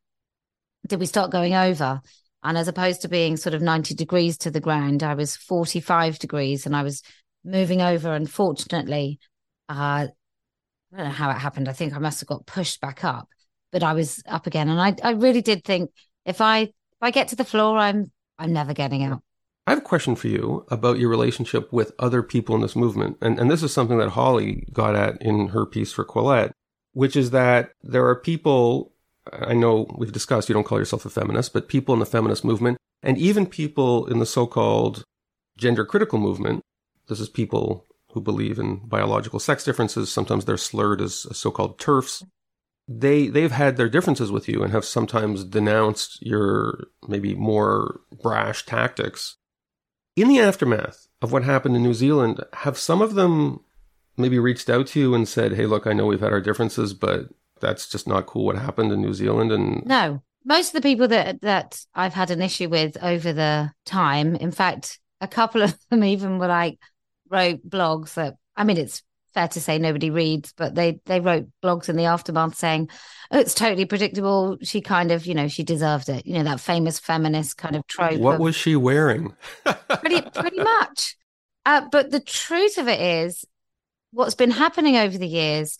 did 0.88 1.00
we 1.00 1.06
start 1.06 1.32
going 1.32 1.54
over? 1.54 2.02
And 2.44 2.58
as 2.58 2.68
opposed 2.68 3.02
to 3.02 3.10
being 3.10 3.38
sort 3.38 3.54
of 3.54 3.62
90 3.62 3.96
degrees 3.96 4.38
to 4.40 4.52
the 4.52 4.62
ground, 4.62 5.04
I 5.04 5.14
was 5.14 5.36
45 5.36 6.20
degrees 6.20 6.66
and 6.66 6.76
I 6.76 6.84
was 6.84 7.04
moving 7.44 7.82
over. 7.82 8.14
And 8.14 8.30
fortunately, 8.30 9.20
uh, 9.68 10.08
I 10.94 10.96
don't 10.96 11.06
know 11.06 11.12
how 11.12 11.30
it 11.30 11.38
happened. 11.38 11.68
I 11.68 11.74
think 11.74 11.94
I 11.94 12.00
must 12.00 12.22
have 12.22 12.28
got 12.28 12.46
pushed 12.46 12.82
back 12.82 13.04
up, 13.04 13.28
but 13.72 13.84
I 13.84 13.94
was 13.94 14.24
up 14.28 14.48
again. 14.48 14.70
And 14.70 14.80
I, 14.80 14.96
I 15.04 15.12
really 15.12 15.42
did 15.42 15.64
think 15.64 15.92
if 16.26 16.42
I 16.42 16.62
if 16.62 17.04
I 17.04 17.12
get 17.12 17.30
to 17.30 17.36
the 17.36 17.46
floor, 17.46 17.78
I'm 17.78 18.12
I'm 18.38 18.54
never 18.54 18.74
getting 18.74 19.04
out. 19.04 19.22
I 19.68 19.72
have 19.72 19.80
a 19.80 19.82
question 19.82 20.16
for 20.16 20.28
you 20.28 20.66
about 20.70 20.98
your 20.98 21.10
relationship 21.10 21.72
with 21.72 21.92
other 22.00 22.24
people 22.24 22.56
in 22.56 22.62
this 22.62 22.76
movement. 22.76 23.18
And, 23.22 23.38
and 23.38 23.52
this 23.52 23.62
is 23.62 23.72
something 23.72 24.00
that 24.00 24.10
Holly 24.10 24.68
got 24.74 24.96
at 24.96 25.22
in 25.22 25.50
her 25.50 25.64
piece 25.68 25.94
for 25.94 26.04
Quillette, 26.04 26.54
which 26.94 27.16
is 27.16 27.30
that 27.32 27.70
there 27.84 28.08
are 28.08 28.16
people 28.16 28.94
I 29.32 29.54
know 29.54 29.88
we've 29.98 30.12
discussed 30.12 30.50
you 30.50 30.54
don't 30.54 30.64
call 30.64 30.80
yourself 30.80 31.06
a 31.06 31.10
feminist, 31.10 31.54
but 31.54 31.68
people 31.68 31.94
in 31.94 32.00
the 32.00 32.06
feminist 32.06 32.44
movement 32.44 32.78
and 33.04 33.18
even 33.18 33.46
people 33.46 34.06
in 34.08 34.20
the 34.20 34.26
so-called 34.26 35.04
gender 35.58 35.86
critical 35.86 36.20
movement, 36.20 36.62
this 37.08 37.20
is 37.20 37.30
people 37.30 37.86
who 38.14 38.22
believe 38.22 38.58
in 38.58 38.78
biological 38.88 39.40
sex 39.40 39.64
differences. 39.64 40.12
Sometimes 40.12 40.46
they're 40.46 40.58
slurred 40.58 41.02
as 41.02 41.28
so-called 41.32 41.78
TERFs. 41.78 42.24
They 42.88 43.28
they've 43.28 43.52
had 43.52 43.78
their 43.78 43.90
differences 43.90 44.32
with 44.32 44.50
you 44.50 44.64
and 44.64 44.72
have 44.72 44.84
sometimes 44.84 45.44
denounced 45.44 46.26
your 46.26 46.88
maybe 47.08 47.36
more 47.36 48.02
brash 48.24 48.66
tactics. 48.66 49.38
In 50.16 50.28
the 50.28 50.40
aftermath 50.40 51.08
of 51.22 51.32
what 51.32 51.44
happened 51.44 51.76
in 51.76 51.84
New 51.84 51.94
Zealand, 51.94 52.44
have 52.54 52.80
some 52.80 53.02
of 53.02 53.14
them 53.14 53.60
maybe 54.18 54.40
reached 54.40 54.70
out 54.70 54.88
to 54.88 55.00
you 55.00 55.14
and 55.14 55.28
said, 55.28 55.54
"Hey, 55.54 55.68
look, 55.68 55.86
I 55.86 55.94
know 55.94 56.08
we've 56.08 56.20
had 56.20 56.34
our 56.34 56.42
differences, 56.42 56.96
but 56.96 57.30
that's 57.60 57.90
just 57.90 58.08
not 58.08 58.26
cool 58.26 58.46
what 58.46 58.58
happened 58.58 58.92
in 58.92 59.02
New 59.02 59.14
Zealand 59.14 59.52
and 59.52 59.86
No. 59.86 60.22
Most 60.46 60.70
of 60.70 60.82
the 60.82 60.88
people 60.88 61.08
that 61.10 61.42
that 61.42 61.80
I've 61.94 62.14
had 62.14 62.32
an 62.32 62.42
issue 62.42 62.70
with 62.70 62.98
over 63.04 63.34
the 63.34 63.72
time, 63.86 64.36
in 64.36 64.52
fact, 64.52 65.00
a 65.22 65.28
couple 65.28 65.62
of 65.64 65.78
them 65.90 66.04
even 66.04 66.40
were 66.40 66.48
like 66.48 66.80
wrote 67.30 67.68
blogs 67.68 68.16
that 68.16 68.36
I 68.56 68.64
mean 68.64 68.78
it's 68.78 69.04
fair 69.34 69.48
to 69.48 69.62
say 69.62 69.78
nobody 69.78 70.10
reads, 70.10 70.54
but 70.54 70.76
they 70.76 71.00
they 71.06 71.20
wrote 71.20 71.48
blogs 71.64 71.90
in 71.90 71.96
the 71.96 72.06
aftermath 72.06 72.56
saying, 72.56 72.90
"Oh, 73.32 73.40
it's 73.40 73.54
totally 73.54 73.86
predictable. 73.86 74.58
She 74.62 74.82
kind 74.82 75.12
of, 75.12 75.26
you 75.26 75.34
know, 75.34 75.48
she 75.48 75.64
deserved 75.64 76.10
it. 76.10 76.26
You 76.26 76.36
know, 76.36 76.44
that 76.44 76.60
famous 76.60 77.00
feminist 77.00 77.58
kind 77.58 77.76
of 77.76 77.86
trope." 77.88 78.20
What 78.20 78.36
of, 78.36 78.42
was 78.42 78.56
she 78.56 78.76
wearing? 78.76 79.36
pretty 79.64 80.22
pretty 80.22 80.60
much. 80.62 81.16
Uh, 81.66 81.82
but 81.92 82.12
the 82.12 82.20
truth 82.20 82.78
of 82.78 82.88
it 82.88 83.00
is, 83.00 83.46
what's 84.12 84.36
been 84.36 84.52
happening 84.52 84.98
over 84.98 85.18
the 85.18 85.28
years 85.28 85.78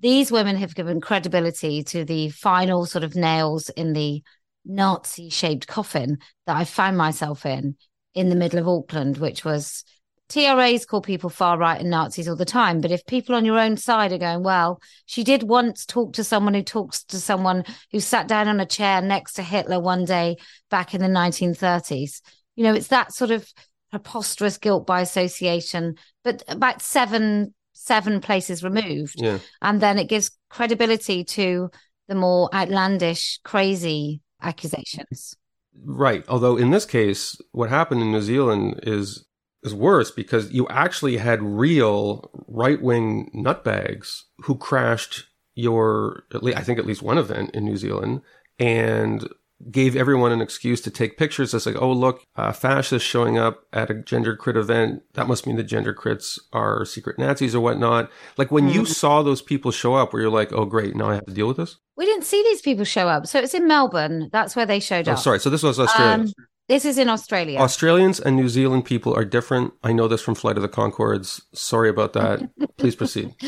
these 0.00 0.32
women 0.32 0.56
have 0.56 0.74
given 0.74 1.00
credibility 1.00 1.82
to 1.84 2.04
the 2.04 2.30
final 2.30 2.86
sort 2.86 3.04
of 3.04 3.14
nails 3.14 3.68
in 3.70 3.92
the 3.92 4.22
Nazi 4.64 5.30
shaped 5.30 5.66
coffin 5.66 6.18
that 6.46 6.56
I 6.56 6.64
found 6.64 6.96
myself 6.96 7.46
in 7.46 7.76
in 8.14 8.28
the 8.28 8.36
middle 8.36 8.58
of 8.58 8.68
Auckland, 8.68 9.18
which 9.18 9.44
was 9.44 9.84
TRAs 10.30 10.86
call 10.86 11.00
people 11.00 11.28
far 11.28 11.58
right 11.58 11.80
and 11.80 11.90
Nazis 11.90 12.28
all 12.28 12.36
the 12.36 12.44
time. 12.44 12.80
But 12.80 12.92
if 12.92 13.04
people 13.04 13.34
on 13.34 13.44
your 13.44 13.58
own 13.58 13.76
side 13.76 14.12
are 14.12 14.18
going, 14.18 14.42
well, 14.42 14.80
she 15.06 15.24
did 15.24 15.42
once 15.42 15.84
talk 15.84 16.12
to 16.14 16.24
someone 16.24 16.54
who 16.54 16.62
talks 16.62 17.02
to 17.04 17.18
someone 17.18 17.64
who 17.90 18.00
sat 18.00 18.28
down 18.28 18.48
on 18.48 18.60
a 18.60 18.66
chair 18.66 19.02
next 19.02 19.34
to 19.34 19.42
Hitler 19.42 19.80
one 19.80 20.04
day 20.04 20.36
back 20.70 20.94
in 20.94 21.00
the 21.00 21.08
1930s, 21.08 22.20
you 22.54 22.64
know, 22.64 22.74
it's 22.74 22.88
that 22.88 23.12
sort 23.12 23.32
of 23.32 23.50
preposterous 23.90 24.56
guilt 24.58 24.86
by 24.86 25.00
association. 25.00 25.96
But 26.22 26.44
about 26.46 26.80
seven 26.80 27.54
seven 27.80 28.20
places 28.20 28.62
removed. 28.62 29.20
Yeah. 29.20 29.38
And 29.62 29.80
then 29.80 29.98
it 29.98 30.08
gives 30.08 30.30
credibility 30.50 31.24
to 31.24 31.70
the 32.08 32.14
more 32.14 32.48
outlandish, 32.54 33.40
crazy 33.42 34.20
accusations. 34.42 35.34
Right. 35.82 36.24
Although 36.28 36.56
in 36.56 36.70
this 36.70 36.84
case, 36.84 37.40
what 37.52 37.70
happened 37.70 38.02
in 38.02 38.12
New 38.12 38.22
Zealand 38.22 38.80
is 38.82 39.24
is 39.62 39.74
worse 39.74 40.10
because 40.10 40.50
you 40.52 40.66
actually 40.68 41.18
had 41.18 41.42
real 41.42 42.30
right 42.48 42.80
wing 42.80 43.30
nutbags 43.34 44.22
who 44.38 44.56
crashed 44.56 45.24
your, 45.54 46.24
I 46.32 46.62
think 46.62 46.78
at 46.78 46.86
least 46.86 47.02
one 47.02 47.18
event 47.18 47.50
in 47.52 47.66
New 47.66 47.76
Zealand 47.76 48.22
and 48.58 49.28
gave 49.70 49.96
everyone 49.96 50.32
an 50.32 50.40
excuse 50.40 50.80
to 50.82 50.90
take 50.90 51.18
pictures. 51.18 51.52
It's 51.52 51.66
like, 51.66 51.80
oh, 51.80 51.92
look, 51.92 52.24
uh, 52.36 52.52
fascists 52.52 53.06
showing 53.06 53.38
up 53.38 53.64
at 53.72 53.90
a 53.90 53.94
gender 53.94 54.36
crit 54.36 54.56
event. 54.56 55.02
That 55.14 55.26
must 55.26 55.46
mean 55.46 55.56
the 55.56 55.62
gender 55.62 55.92
crits 55.92 56.38
are 56.52 56.84
secret 56.84 57.18
Nazis 57.18 57.54
or 57.54 57.60
whatnot. 57.60 58.10
Like 58.36 58.50
when 58.50 58.68
mm. 58.68 58.74
you 58.74 58.86
saw 58.86 59.22
those 59.22 59.42
people 59.42 59.70
show 59.70 59.94
up, 59.94 60.12
where 60.12 60.22
you're 60.22 60.30
like, 60.30 60.52
oh, 60.52 60.64
great, 60.64 60.96
now 60.96 61.10
I 61.10 61.14
have 61.14 61.26
to 61.26 61.34
deal 61.34 61.48
with 61.48 61.58
this? 61.58 61.76
We 61.96 62.06
didn't 62.06 62.24
see 62.24 62.42
these 62.42 62.62
people 62.62 62.84
show 62.84 63.08
up. 63.08 63.26
So 63.26 63.38
it's 63.38 63.54
in 63.54 63.66
Melbourne. 63.66 64.30
That's 64.32 64.56
where 64.56 64.66
they 64.66 64.80
showed 64.80 65.08
oh, 65.08 65.12
up. 65.12 65.18
Sorry. 65.18 65.40
So 65.40 65.50
this 65.50 65.62
was 65.62 65.78
Australia. 65.78 66.24
Um, 66.24 66.32
this 66.68 66.84
is 66.84 66.98
in 66.98 67.08
Australia. 67.08 67.58
Australians 67.58 68.20
and 68.20 68.36
New 68.36 68.48
Zealand 68.48 68.84
people 68.84 69.12
are 69.14 69.24
different. 69.24 69.74
I 69.82 69.92
know 69.92 70.06
this 70.06 70.22
from 70.22 70.36
Flight 70.36 70.56
of 70.56 70.62
the 70.62 70.68
Conchords. 70.68 71.42
Sorry 71.52 71.88
about 71.88 72.12
that. 72.12 72.48
Please 72.76 72.96
proceed. 72.96 73.34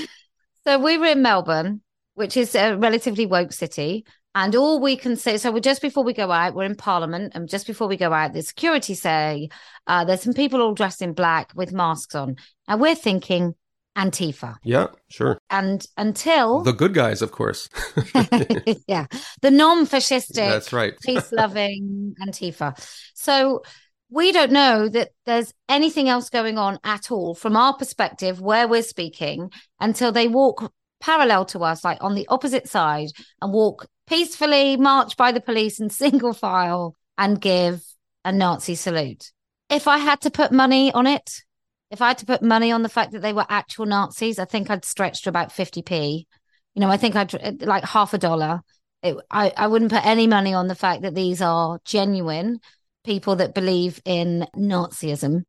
So 0.65 0.79
we 0.79 0.97
were 0.97 1.07
in 1.07 1.23
Melbourne, 1.23 1.81
which 2.15 2.37
is 2.37 2.55
a 2.55 2.77
relatively 2.77 3.27
woke 3.27 3.53
city. 3.53 4.05
And 4.35 4.55
all 4.55 4.81
we 4.81 4.97
can 4.97 5.17
say, 5.17 5.37
so 5.37 5.53
we're 5.53 5.61
just 5.61 5.83
before 5.83 6.05
we 6.05 6.15
go 6.15 6.31
out, 6.31 6.55
we're 6.55 6.65
in 6.65 6.75
Parliament, 6.75 7.33
and 7.35 7.49
just 7.49 7.67
before 7.67 7.89
we 7.89 7.97
go 7.97 8.13
out, 8.13 8.33
the 8.33 8.43
security 8.43 8.95
say 8.95 9.51
uh, 9.87 10.05
there's 10.05 10.23
some 10.23 10.33
people 10.33 10.63
all 10.63 10.75
dressed 10.75 11.03
in 11.03 11.13
black 11.13 11.53
with 11.55 11.73
masks 11.73 12.15
on. 12.15 12.37
and 12.67 12.81
we're 12.81 12.95
thinking 12.95 13.55
Antifa. 13.97 14.57
Yeah, 14.65 14.87
sure. 15.11 15.39
And 15.51 15.87
until 15.97 16.63
the 16.63 16.73
good 16.73 16.95
guys, 16.95 17.21
of 17.21 17.33
course. 17.33 17.69
yeah, 18.89 19.07
the 19.43 19.51
non-fascistic, 19.51 20.35
that's 20.35 20.73
right, 20.73 20.95
peace-loving 21.03 22.15
Antifa. 22.27 22.75
So 23.15 23.63
we 24.11 24.33
don't 24.33 24.53
know 24.53 24.89
that 24.89 25.11
there's 25.27 25.53
anything 25.69 26.09
else 26.09 26.31
going 26.31 26.59
on 26.59 26.79
at 26.85 27.11
all 27.11 27.35
from 27.35 27.57
our 27.57 27.77
perspective 27.77 28.41
where 28.41 28.69
we're 28.69 28.83
speaking 28.83 29.51
until 29.81 30.13
they 30.13 30.29
walk 30.29 30.73
parallel 31.01 31.45
to 31.47 31.65
us, 31.65 31.85
like 31.85 31.99
on 32.03 32.15
the 32.15 32.27
opposite 32.29 32.69
side, 32.69 33.09
and 33.41 33.53
walk 33.53 33.87
peacefully, 34.07 34.77
march 34.77 35.17
by 35.17 35.33
the 35.33 35.41
police 35.41 35.81
in 35.81 35.91
single 35.91 36.33
file, 36.33 36.97
and 37.19 37.41
give 37.41 37.83
a 38.25 38.33
Nazi 38.33 38.75
salute. 38.75 39.33
If 39.69 39.89
I 39.89 39.99
had 39.99 40.21
to 40.23 40.31
put 40.31 40.53
money 40.53 40.93
on 40.93 41.07
it, 41.07 41.43
if 41.91 42.01
I 42.01 42.09
had 42.09 42.19
to 42.19 42.27
put 42.27 42.43
money 42.43 42.73
on 42.73 42.83
the 42.83 42.89
fact 42.89 43.13
that 43.13 43.21
they 43.21 43.33
were 43.33 43.47
actual 43.49 43.87
Nazis, 43.87 44.39
I 44.39 44.47
think 44.47 44.71
I'd 44.71 44.85
stretch 44.85 45.23
to 45.23 45.29
about 45.29 45.51
50p. 45.51 46.27
You 46.75 46.81
know, 46.81 46.89
I 46.89 46.97
think 46.97 47.17
I'd 47.17 47.63
like 47.63 47.85
half 47.85 48.15
a 48.15 48.19
dollar. 48.19 48.63
It, 49.03 49.17
I, 49.31 49.53
I 49.57 49.67
wouldn't 49.67 49.93
put 49.93 50.07
any 50.07 50.27
money 50.27 50.55
on 50.55 50.69
the 50.69 50.75
fact 50.75 51.03
that 51.03 51.15
these 51.15 51.43
are 51.43 51.79
genuine 51.85 52.61
people 53.05 53.37
that 53.37 53.55
believe 53.55 54.01
in 54.05 54.47
Nazism, 54.57 55.43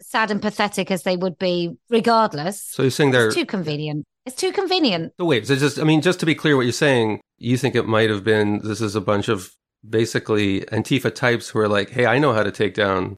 sad 0.00 0.30
and 0.30 0.40
pathetic 0.40 0.90
as 0.90 1.02
they 1.02 1.16
would 1.16 1.38
be, 1.38 1.76
regardless. 1.90 2.62
So 2.62 2.82
you're 2.82 2.90
saying 2.90 3.10
they're 3.10 3.30
too 3.30 3.46
convenient. 3.46 4.06
It's 4.26 4.36
too 4.36 4.52
convenient. 4.52 5.14
So 5.18 5.24
wait, 5.24 5.46
so 5.46 5.56
just 5.56 5.78
I 5.78 5.84
mean, 5.84 6.02
just 6.02 6.20
to 6.20 6.26
be 6.26 6.34
clear, 6.34 6.56
what 6.56 6.62
you're 6.62 6.72
saying, 6.72 7.20
you 7.38 7.56
think 7.56 7.74
it 7.74 7.86
might 7.86 8.10
have 8.10 8.24
been 8.24 8.60
this 8.62 8.80
is 8.80 8.94
a 8.94 9.00
bunch 9.00 9.28
of 9.28 9.50
basically 9.88 10.60
Antifa 10.62 11.14
types 11.14 11.48
who 11.48 11.58
are 11.58 11.68
like, 11.68 11.90
hey, 11.90 12.06
I 12.06 12.18
know 12.18 12.32
how 12.32 12.42
to 12.42 12.50
take 12.50 12.74
down 12.74 13.16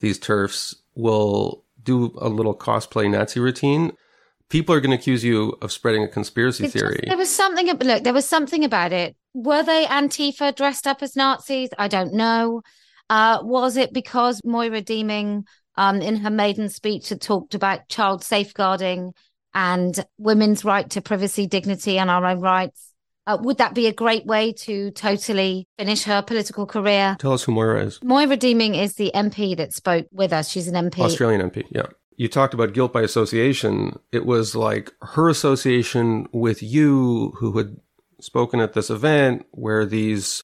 these 0.00 0.18
TERFs. 0.18 0.74
We'll 0.94 1.64
do 1.82 2.16
a 2.20 2.28
little 2.28 2.56
cosplay 2.56 3.10
Nazi 3.10 3.40
routine. 3.40 3.92
People 4.48 4.74
are 4.74 4.80
going 4.80 4.92
to 4.92 4.96
accuse 4.96 5.24
you 5.24 5.56
of 5.60 5.72
spreading 5.72 6.04
a 6.04 6.08
conspiracy 6.08 6.68
theory. 6.68 7.02
There 7.04 7.16
was 7.16 7.34
something. 7.34 7.66
Look, 7.66 8.04
there 8.04 8.14
was 8.14 8.28
something 8.28 8.64
about 8.64 8.92
it. 8.92 9.16
Were 9.34 9.64
they 9.64 9.86
Antifa 9.86 10.54
dressed 10.54 10.86
up 10.86 11.02
as 11.02 11.16
Nazis? 11.16 11.70
I 11.78 11.88
don't 11.88 12.14
know. 12.14 12.62
Uh, 13.10 13.40
was 13.42 13.76
it 13.76 13.92
because 13.92 14.40
Moira 14.44 14.80
Deeming, 14.80 15.44
um, 15.76 16.00
in 16.00 16.16
her 16.16 16.30
maiden 16.30 16.68
speech, 16.68 17.08
had 17.08 17.20
talked 17.20 17.54
about 17.54 17.88
child 17.88 18.22
safeguarding 18.22 19.12
and 19.56 20.04
women's 20.18 20.64
right 20.64 20.88
to 20.90 21.00
privacy, 21.00 21.46
dignity, 21.46 21.98
and 21.98 22.10
our 22.10 22.24
own 22.24 22.40
rights. 22.40 22.92
Uh, 23.26 23.38
would 23.40 23.58
that 23.58 23.74
be 23.74 23.88
a 23.88 23.92
great 23.92 24.24
way 24.26 24.52
to 24.52 24.92
totally 24.92 25.66
finish 25.78 26.04
her 26.04 26.22
political 26.22 26.66
career? 26.66 27.16
Tell 27.18 27.32
us 27.32 27.42
who 27.42 27.52
Moira 27.52 27.84
is. 27.84 27.98
Moira 28.04 28.36
Deeming 28.36 28.76
is 28.76 28.94
the 28.94 29.10
MP 29.14 29.56
that 29.56 29.72
spoke 29.72 30.06
with 30.12 30.32
us. 30.32 30.48
She's 30.48 30.68
an 30.68 30.74
MP. 30.74 31.00
Australian 31.00 31.40
MP, 31.50 31.64
yeah. 31.70 31.86
You 32.16 32.28
talked 32.28 32.54
about 32.54 32.72
guilt 32.72 32.92
by 32.92 33.02
association. 33.02 33.98
It 34.12 34.26
was 34.26 34.54
like 34.54 34.92
her 35.00 35.28
association 35.28 36.28
with 36.32 36.62
you, 36.62 37.32
who 37.38 37.56
had 37.56 37.78
spoken 38.20 38.60
at 38.60 38.74
this 38.74 38.90
event 38.90 39.46
where 39.50 39.84
these 39.84 40.42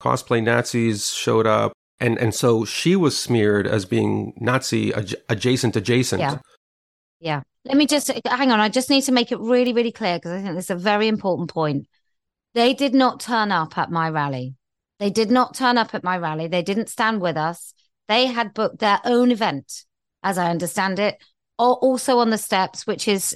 cosplay 0.00 0.42
Nazis 0.42 1.12
showed 1.12 1.46
up. 1.46 1.72
And, 2.00 2.18
and 2.18 2.34
so 2.34 2.64
she 2.64 2.96
was 2.96 3.16
smeared 3.16 3.66
as 3.66 3.84
being 3.84 4.34
Nazi 4.38 4.90
adjacent 5.28 5.76
adjacent. 5.76 6.20
Yeah. 6.20 6.38
Yeah. 7.24 7.40
Let 7.64 7.78
me 7.78 7.86
just 7.86 8.10
hang 8.26 8.52
on. 8.52 8.60
I 8.60 8.68
just 8.68 8.90
need 8.90 9.00
to 9.04 9.12
make 9.12 9.32
it 9.32 9.40
really, 9.40 9.72
really 9.72 9.92
clear 9.92 10.18
because 10.18 10.32
I 10.32 10.42
think 10.42 10.54
this 10.54 10.66
is 10.66 10.70
a 10.70 10.76
very 10.76 11.08
important 11.08 11.48
point. 11.48 11.88
They 12.52 12.74
did 12.74 12.94
not 12.94 13.18
turn 13.18 13.50
up 13.50 13.78
at 13.78 13.90
my 13.90 14.10
rally. 14.10 14.56
They 14.98 15.08
did 15.08 15.30
not 15.30 15.54
turn 15.54 15.78
up 15.78 15.94
at 15.94 16.04
my 16.04 16.18
rally. 16.18 16.48
They 16.48 16.60
didn't 16.60 16.90
stand 16.90 17.22
with 17.22 17.38
us. 17.38 17.72
They 18.08 18.26
had 18.26 18.52
booked 18.52 18.80
their 18.80 19.00
own 19.06 19.30
event, 19.30 19.84
as 20.22 20.36
I 20.36 20.50
understand 20.50 20.98
it, 20.98 21.16
or 21.58 21.76
also 21.76 22.18
on 22.18 22.28
the 22.28 22.36
steps, 22.36 22.86
which 22.86 23.08
is 23.08 23.34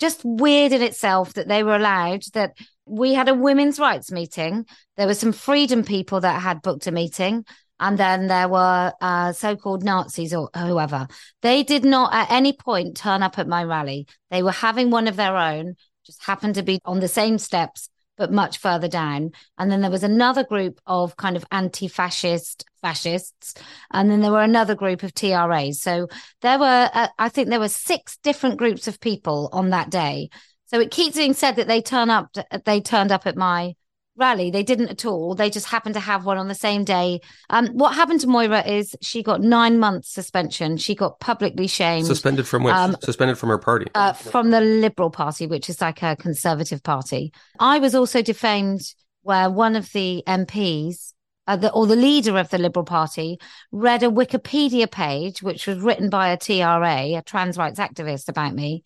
just 0.00 0.22
weird 0.24 0.72
in 0.72 0.82
itself 0.82 1.34
that 1.34 1.46
they 1.46 1.62
were 1.62 1.76
allowed 1.76 2.24
that 2.34 2.56
we 2.84 3.14
had 3.14 3.28
a 3.28 3.34
women's 3.34 3.78
rights 3.78 4.10
meeting. 4.10 4.66
There 4.96 5.06
were 5.06 5.14
some 5.14 5.32
freedom 5.32 5.84
people 5.84 6.20
that 6.22 6.42
had 6.42 6.62
booked 6.62 6.88
a 6.88 6.90
meeting 6.90 7.44
and 7.80 7.98
then 7.98 8.28
there 8.28 8.48
were 8.48 8.92
uh, 9.00 9.32
so-called 9.32 9.82
Nazis 9.82 10.34
or 10.34 10.50
whoever. 10.54 11.08
They 11.40 11.62
did 11.62 11.84
not 11.84 12.14
at 12.14 12.30
any 12.30 12.52
point 12.52 12.96
turn 12.96 13.22
up 13.22 13.38
at 13.38 13.48
my 13.48 13.64
rally. 13.64 14.06
They 14.30 14.42
were 14.42 14.52
having 14.52 14.90
one 14.90 15.08
of 15.08 15.16
their 15.16 15.36
own, 15.36 15.76
just 16.04 16.22
happened 16.22 16.54
to 16.56 16.62
be 16.62 16.78
on 16.84 17.00
the 17.00 17.08
same 17.08 17.38
steps, 17.38 17.88
but 18.18 18.30
much 18.30 18.58
further 18.58 18.86
down. 18.86 19.30
And 19.56 19.72
then 19.72 19.80
there 19.80 19.90
was 19.90 20.04
another 20.04 20.44
group 20.44 20.78
of 20.86 21.16
kind 21.16 21.36
of 21.36 21.44
anti-fascist 21.50 22.66
fascists, 22.82 23.54
and 23.90 24.10
then 24.10 24.20
there 24.20 24.30
were 24.30 24.42
another 24.42 24.74
group 24.74 25.02
of 25.02 25.14
TRAs. 25.14 25.80
So 25.80 26.08
there 26.42 26.58
were, 26.58 26.90
uh, 26.92 27.08
I 27.18 27.30
think, 27.30 27.48
there 27.48 27.58
were 27.58 27.68
six 27.68 28.18
different 28.22 28.58
groups 28.58 28.88
of 28.88 29.00
people 29.00 29.48
on 29.52 29.70
that 29.70 29.88
day. 29.88 30.28
So 30.66 30.80
it 30.80 30.90
keeps 30.90 31.16
being 31.16 31.32
said 31.32 31.56
that 31.56 31.66
they 31.66 31.80
turn 31.80 32.10
up, 32.10 32.28
they 32.64 32.80
turned 32.80 33.10
up 33.10 33.26
at 33.26 33.36
my 33.36 33.74
rally. 34.16 34.50
They 34.50 34.62
didn't 34.62 34.90
at 34.90 35.04
all. 35.04 35.34
They 35.34 35.50
just 35.50 35.66
happened 35.66 35.94
to 35.94 36.00
have 36.00 36.24
one 36.24 36.38
on 36.38 36.48
the 36.48 36.54
same 36.54 36.84
day. 36.84 37.20
Um, 37.48 37.68
what 37.68 37.94
happened 37.94 38.20
to 38.20 38.26
Moira 38.26 38.66
is 38.66 38.94
she 39.00 39.22
got 39.22 39.40
nine 39.40 39.78
months 39.78 40.12
suspension. 40.12 40.76
She 40.76 40.94
got 40.94 41.20
publicly 41.20 41.66
shamed. 41.66 42.06
Suspended 42.06 42.46
from 42.46 42.64
which? 42.64 42.74
Um, 42.74 42.96
Suspended 43.02 43.38
from 43.38 43.48
her 43.48 43.58
party. 43.58 43.86
Uh, 43.94 44.12
from 44.12 44.50
the 44.50 44.60
Liberal 44.60 45.10
Party, 45.10 45.46
which 45.46 45.68
is 45.68 45.80
like 45.80 46.02
a 46.02 46.16
conservative 46.16 46.82
party. 46.82 47.32
I 47.58 47.78
was 47.78 47.94
also 47.94 48.22
defamed 48.22 48.82
where 49.22 49.50
one 49.50 49.76
of 49.76 49.90
the 49.92 50.22
MPs. 50.26 51.12
Uh, 51.46 51.56
the, 51.56 51.72
or 51.72 51.84
the 51.84 51.96
leader 51.96 52.38
of 52.38 52.48
the 52.50 52.58
Liberal 52.58 52.84
Party 52.84 53.36
read 53.72 54.04
a 54.04 54.06
Wikipedia 54.08 54.88
page, 54.88 55.42
which 55.42 55.66
was 55.66 55.78
written 55.78 56.08
by 56.08 56.28
a 56.28 56.36
TRA, 56.36 57.16
a 57.16 57.22
trans 57.26 57.58
rights 57.58 57.80
activist, 57.80 58.28
about 58.28 58.54
me, 58.54 58.84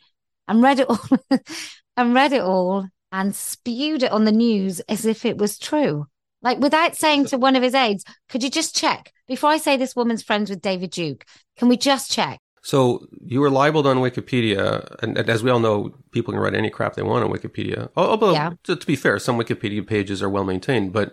and 0.49 0.63
read 0.63 0.79
it 0.79 0.89
all, 0.89 1.01
and 1.99 2.15
read 2.15 2.33
it 2.33 2.41
all 2.41 2.89
and 3.15 3.35
spewed 3.35 4.03
it 4.03 4.11
on 4.11 4.25
the 4.25 4.33
news 4.33 4.81
as 4.81 5.07
if 5.07 5.25
it 5.25 5.39
was 5.39 5.57
true. 5.57 6.09
Like 6.43 6.59
without 6.59 6.97
saying 6.97 7.27
to 7.27 7.39
one 7.39 7.55
of 7.55 7.63
his 7.63 7.75
aides, 7.75 8.05
could 8.29 8.43
you 8.43 8.51
just 8.51 8.75
check 8.75 9.13
before 9.29 9.51
I 9.51 9.57
say 9.57 9.77
this 9.77 9.95
woman's 9.95 10.25
friends 10.25 10.51
with 10.51 10.61
David 10.61 10.91
Duke? 10.91 11.25
Can 11.57 11.69
we 11.69 11.77
just 11.77 12.11
check? 12.11 12.41
So 12.63 13.07
you 13.25 13.41
were 13.41 13.51
libeled 13.51 13.87
on 13.87 13.99
Wikipedia, 13.99 14.97
and, 15.03 15.17
and, 15.17 15.29
as 15.29 15.43
we 15.43 15.51
all 15.51 15.61
know, 15.61 15.95
people 16.13 16.33
can 16.33 16.41
write 16.41 16.55
any 16.55 16.71
crap 16.71 16.95
they 16.95 17.03
want 17.03 17.23
on 17.23 17.31
Wikipedia. 17.31 17.91
Oh, 17.95 18.13
Although, 18.13 18.33
yeah. 18.33 18.53
to, 18.65 18.75
to, 18.75 18.87
be 18.87 18.97
fair, 18.97 19.19
some 19.19 19.39
Wikipedia 19.39 19.87
pages 19.87 20.23
are 20.23 20.31
well 20.31 20.45
maintained, 20.45 20.95
but 20.95 21.13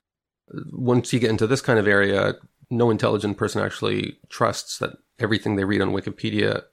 once 0.71 1.11
you 1.11 1.19
get 1.19 1.29
into 1.29 1.47
this 1.47 1.61
kind 1.61 1.77
of 1.77 1.87
area, 1.87 2.35
no 2.69 2.89
intelligent 2.89 3.37
person 3.37 3.61
actually 3.61 4.17
trusts 4.29 4.77
that 4.77 4.91
everything 5.19 5.57
they 5.57 5.65
read 5.65 5.81
on 5.81 5.91
Wikipedia 5.91 6.63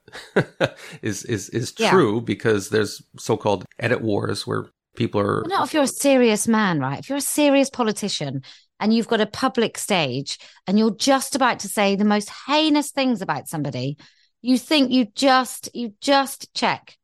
is 1.01 1.23
is 1.25 1.49
is 1.49 1.73
true 1.73 2.15
yeah. 2.15 2.23
because 2.23 2.69
there's 2.69 3.01
so-called 3.17 3.65
edit 3.79 4.01
wars 4.01 4.47
where 4.47 4.69
people 4.95 5.21
are 5.21 5.43
not 5.47 5.67
if 5.67 5.73
you're 5.73 5.83
a 5.83 5.87
serious 5.87 6.47
man 6.47 6.79
right 6.79 6.99
if 6.99 7.09
you're 7.09 7.17
a 7.17 7.21
serious 7.21 7.69
politician 7.69 8.41
and 8.79 8.93
you've 8.93 9.07
got 9.07 9.21
a 9.21 9.25
public 9.25 9.77
stage 9.77 10.37
and 10.65 10.79
you're 10.79 10.95
just 10.95 11.35
about 11.35 11.59
to 11.59 11.67
say 11.67 11.95
the 11.95 12.05
most 12.05 12.29
heinous 12.47 12.91
things 12.91 13.21
about 13.21 13.47
somebody 13.47 13.97
you 14.41 14.57
think 14.57 14.91
you 14.91 15.05
just 15.15 15.69
you 15.73 15.93
just 16.01 16.53
check. 16.53 16.97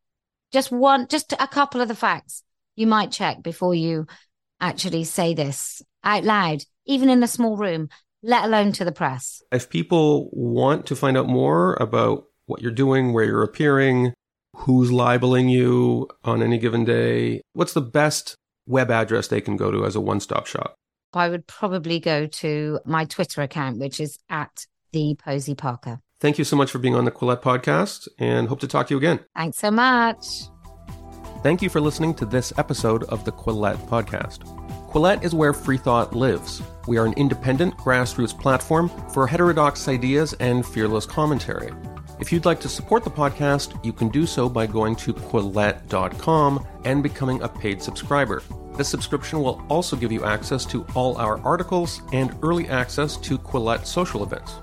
Just 0.51 0.71
one 0.71 1.07
just 1.07 1.33
a 1.33 1.47
couple 1.47 1.81
of 1.81 1.87
the 1.87 1.95
facts 1.95 2.43
you 2.75 2.87
might 2.87 3.11
check 3.11 3.43
before 3.43 3.75
you 3.75 4.07
actually 4.61 5.03
say 5.03 5.33
this 5.33 5.81
out 6.03 6.23
loud 6.23 6.63
even 6.85 7.09
in 7.09 7.21
a 7.23 7.27
small 7.27 7.57
room 7.57 7.89
let 8.23 8.45
alone 8.45 8.71
to 8.71 8.85
the 8.85 8.91
press. 8.91 9.43
If 9.51 9.69
people 9.69 10.29
want 10.31 10.87
to 10.87 10.95
find 10.95 11.17
out 11.17 11.27
more 11.27 11.77
about 11.79 12.23
what 12.47 12.61
you're 12.61 12.71
doing 12.71 13.13
where 13.13 13.25
you're 13.25 13.43
appearing 13.43 14.13
who's 14.55 14.91
libeling 14.91 15.49
you 15.49 16.09
on 16.23 16.41
any 16.41 16.57
given 16.57 16.85
day. 16.85 17.41
What's 17.53 17.73
the 17.73 17.81
best 17.81 18.35
web 18.65 18.89
address 18.89 19.27
they 19.27 19.41
can 19.41 19.57
go 19.57 19.71
to 19.71 19.85
as 19.85 19.95
a 19.95 20.01
one 20.01 20.19
stop 20.19 20.47
shop? 20.47 20.75
I 21.13 21.29
would 21.29 21.47
probably 21.47 21.99
go 21.99 22.27
to 22.27 22.79
my 22.85 23.05
Twitter 23.05 23.41
account, 23.41 23.79
which 23.79 23.99
is 23.99 24.17
at 24.29 24.65
the 24.91 25.15
Posie 25.15 25.55
Parker. 25.55 25.99
Thank 26.19 26.37
you 26.37 26.43
so 26.43 26.55
much 26.55 26.71
for 26.71 26.79
being 26.79 26.95
on 26.95 27.05
the 27.05 27.11
Quillette 27.11 27.41
podcast 27.41 28.07
and 28.17 28.47
hope 28.47 28.59
to 28.61 28.67
talk 28.67 28.87
to 28.87 28.93
you 28.93 28.97
again. 28.97 29.19
Thanks 29.35 29.57
so 29.57 29.71
much. 29.71 30.25
Thank 31.43 31.61
you 31.61 31.69
for 31.69 31.79
listening 31.79 32.15
to 32.15 32.25
this 32.25 32.51
episode 32.57 33.03
of 33.03 33.23
the 33.23 33.31
Quillette 33.31 33.77
Podcast. 33.87 34.39
Quillette 34.89 35.23
is 35.23 35.35
where 35.35 35.53
free 35.53 35.77
thought 35.77 36.15
lives. 36.15 36.61
We 36.87 36.97
are 36.97 37.05
an 37.05 37.13
independent 37.13 37.77
grassroots 37.77 38.37
platform 38.37 38.89
for 39.13 39.27
heterodox 39.27 39.87
ideas 39.87 40.33
and 40.39 40.65
fearless 40.65 41.05
commentary. 41.05 41.71
If 42.25 42.33
you'd 42.33 42.45
like 42.45 42.59
to 42.61 42.69
support 42.69 43.03
the 43.03 43.11
podcast, 43.11 43.85
you 43.85 43.93
can 43.93 44.09
do 44.09 44.25
so 44.25 44.49
by 44.49 44.65
going 44.65 44.95
to 44.95 45.13
Quillette.com 45.13 46.65
and 46.83 47.03
becoming 47.03 47.39
a 47.43 47.47
paid 47.47 47.83
subscriber. 47.83 48.41
This 48.75 48.89
subscription 48.89 49.43
will 49.43 49.63
also 49.69 49.95
give 49.95 50.11
you 50.11 50.25
access 50.25 50.65
to 50.65 50.87
all 50.95 51.17
our 51.17 51.39
articles 51.45 52.01
and 52.13 52.35
early 52.41 52.67
access 52.67 53.15
to 53.17 53.37
Quillette 53.37 53.85
social 53.85 54.23
events. 54.23 54.53